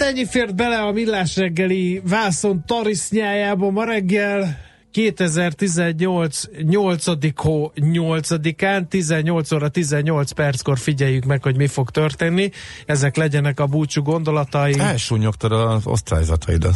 Ennyi 0.08 0.26
fért 0.26 0.56
bele 0.56 0.82
a 0.82 0.92
millás 0.92 1.36
reggeli 1.36 2.02
vászon 2.10 2.64
tarisznyájába 2.66 3.70
ma 3.70 3.84
reggel 3.84 4.66
2018 4.92 6.42
8. 6.64 7.06
hó 7.36 7.72
8-án 7.76 8.88
18 8.88 9.52
óra 9.52 9.70
18 9.70 10.32
perckor 10.32 10.78
figyeljük 10.78 11.24
meg, 11.24 11.44
hogy 11.44 11.56
mi 11.56 11.68
fog 11.68 11.90
történni. 11.90 12.52
Ezek 12.86 13.16
legyenek 13.16 13.60
a 13.60 13.66
búcsú 13.66 14.02
gondolatai. 14.02 14.80
Elsúnyogtad 14.80 15.52
az 15.52 15.88
osztályzataidat. 15.88 16.76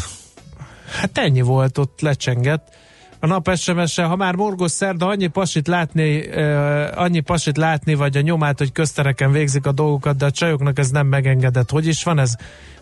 Hát 1.00 1.18
ennyi 1.18 1.42
volt, 1.42 1.78
ott 1.78 2.02
lecsengett. 2.02 2.76
A 3.24 3.28
nap 3.28 3.56
sms 3.56 3.96
ha 3.96 4.16
már 4.16 4.36
morgos 4.36 4.72
szerda, 4.72 5.08
annyi 5.08 5.28
pasit 5.28 5.68
látni, 5.68 6.28
uh, 6.28 7.02
annyi 7.02 7.20
pasit 7.20 7.58
látni, 7.58 7.94
vagy 7.94 8.18
a 8.18 8.22
nyomát, 8.22 8.58
hogy 8.58 8.72
köztereken 8.72 9.32
végzik 9.32 9.66
a 9.66 9.72
dolgokat, 9.72 10.18
de 10.18 10.26
a 10.26 10.32
csajoknak 10.32 10.80
ez 10.80 10.90
nem 10.90 11.08
megengedett. 11.08 11.70
Hogy 11.70 11.88
is 11.88 12.04
van 12.04 12.20
ez? 12.20 12.36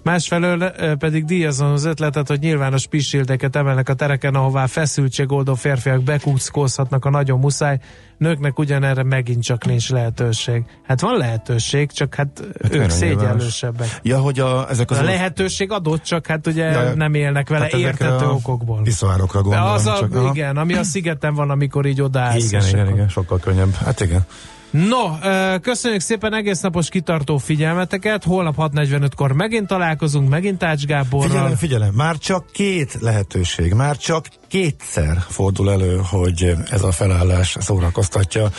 Másfelől 0.04 0.62
uh, 0.62 0.94
pedig 0.94 1.26
díjazom 1.26 1.72
az 1.72 1.86
ötletet, 1.86 2.28
hogy 2.28 2.40
nyilvános 2.40 2.88
pisildeket 2.88 3.56
emelnek 3.56 3.90
a 3.90 3.94
tereken, 3.94 4.36
ahová 4.36 4.66
feszültségoldó 4.66 5.54
férfiak 5.54 6.04
bekuckózhatnak 6.04 7.06
a 7.06 7.10
nagyon 7.10 7.40
muszáj. 7.40 7.80
Nőknek 8.20 8.60
ugyanerre 8.60 9.04
megint 9.04 9.44
csak 9.44 9.66
nincs 9.66 9.90
lehetőség. 9.90 10.64
Hát 10.88 11.02
van 11.02 11.18
lehetőség, 11.18 11.92
csak 11.92 12.16
hát, 12.16 12.44
hát 12.62 12.74
ők 12.74 12.90
szégyenlősebbek. 12.90 14.00
Ja, 14.04 14.20
hogy 14.20 14.40
a, 14.40 14.70
ezek 14.70 14.92
az 14.92 14.98
a 14.98 15.04
lehetőség 15.04 15.72
adott, 15.72 16.04
csak 16.04 16.28
hát 16.28 16.48
ugye 16.48 16.66
ja, 16.66 16.94
nem 16.96 17.14
élnek 17.14 17.50
vele 17.50 17.64
hát 17.64 17.74
értető 17.74 18.26
okokból. 18.26 18.84
Viszvárokra 18.84 19.42
gondolom. 19.42 19.68
De 19.68 19.74
az 19.74 19.86
a, 19.86 19.98
csak, 20.00 20.36
igen, 20.36 20.58
ami 20.58 20.74
a 20.74 20.84
szigeten 20.84 21.34
van, 21.34 21.50
amikor 21.50 21.86
így 21.86 22.02
odaállsz. 22.02 22.46
Igen, 22.46 22.68
igen, 22.68 22.90
igen, 22.90 23.10
sokkal 23.10 23.40
könnyebb. 23.40 23.74
Hát 23.74 24.00
igen. 24.00 24.26
No, 24.72 25.20
köszönjük 25.62 26.02
szépen 26.02 26.34
egész 26.34 26.62
napos 26.62 26.90
kitartó 26.90 27.38
figyelmeteket. 27.38 28.24
Holnap 28.24 28.56
6.45-kor 28.58 29.32
megint 29.32 29.68
találkozunk, 29.68 30.30
megint 30.30 30.64
Ács 30.64 30.86
Gáborral. 30.86 31.30
Figyelem, 31.30 31.56
figyelem, 31.56 31.94
már 31.94 32.18
csak 32.18 32.52
két 32.52 32.98
lehetőség, 33.02 33.74
már 33.74 33.98
csak 33.98 34.26
kétszer 34.50 35.18
fordul 35.30 35.72
elő, 35.72 36.02
hogy 36.10 36.56
ez 36.70 36.84
a 36.84 36.92
felállás 36.92 37.58
szórakoztatja 37.60 38.50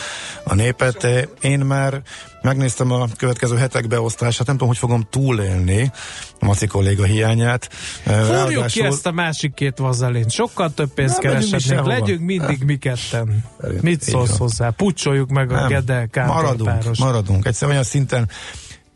a 0.43 0.55
népet. 0.55 1.07
Én 1.41 1.59
már 1.59 2.01
megnéztem 2.41 2.91
a 2.91 3.07
következő 3.17 3.55
hetek 3.55 3.87
beosztását, 3.87 4.47
nem 4.47 4.55
tudom, 4.55 4.67
hogy 4.67 4.77
fogom 4.77 5.07
túlélni 5.09 5.91
a 6.39 6.45
Maci 6.45 6.67
kolléga 6.67 7.03
hiányát. 7.03 7.69
Fúrjuk 8.03 8.65
ki 8.65 8.83
ezt 8.83 9.05
a 9.05 9.11
másik 9.11 9.53
két 9.53 9.77
vazelint. 9.77 10.31
Sokkal 10.31 10.73
több 10.73 10.93
pénzt 10.93 11.19
kereshetnénk. 11.19 11.85
Legyünk 11.85 12.21
mindig 12.21 12.63
mi 12.63 12.77
ketten. 12.77 13.43
Mit 13.81 14.01
szólsz 14.01 14.37
hozzá? 14.37 14.69
Pucsoljuk 14.69 15.29
meg 15.29 15.51
a 15.51 15.67
Gede 15.67 16.07
Maradunk, 16.13 16.69
páros. 16.69 16.99
maradunk. 16.99 17.45
Egyszer 17.45 17.69
olyan 17.69 17.83
szinten 17.83 18.29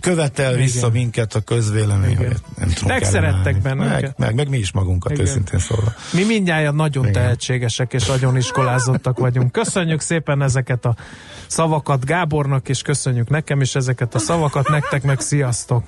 követel 0.05 0.51
Igen. 0.51 0.61
vissza 0.65 0.89
minket 0.89 1.35
a 1.35 1.39
közvélemény, 1.39 2.17
hogy 2.17 2.35
nem 2.57 2.69
tudunk 2.69 2.87
Megszerettek 2.87 3.61
bennünket. 3.61 4.01
Meg, 4.01 4.13
meg, 4.17 4.35
meg 4.35 4.49
mi 4.49 4.57
is 4.57 4.71
magunkat, 4.71 5.11
Igen. 5.11 5.25
őszintén 5.25 5.59
szólva. 5.59 5.93
Mi 6.13 6.23
mindjárt 6.23 6.73
nagyon 6.73 7.07
Igen. 7.07 7.21
tehetségesek 7.21 7.93
és 7.93 8.05
nagyon 8.05 8.37
iskolázottak 8.37 9.19
vagyunk. 9.19 9.51
Köszönjük 9.51 10.01
szépen 10.01 10.41
ezeket 10.41 10.85
a 10.85 10.95
szavakat 11.47 12.05
Gábornak, 12.05 12.69
és 12.69 12.81
köszönjük 12.81 13.29
nekem 13.29 13.61
is 13.61 13.75
ezeket 13.75 14.15
a 14.15 14.19
szavakat, 14.19 14.69
nektek 14.69 15.03
meg 15.03 15.19
sziasztok! 15.19 15.83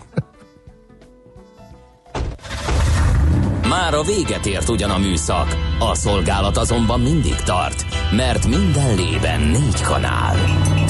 Már 3.70 3.94
a 3.94 4.04
véget 4.04 4.46
ért 4.46 4.70
ugyan 4.70 4.90
a 4.90 4.98
műszak, 4.98 5.58
a 5.80 5.96
szolgálat 5.96 6.58
azonban 6.58 7.00
mindig 7.00 7.36
tart, 7.36 7.86
mert 8.12 8.48
minden 8.48 8.96
lében 8.96 9.42
négy 9.42 9.82
kanál. 9.82 10.36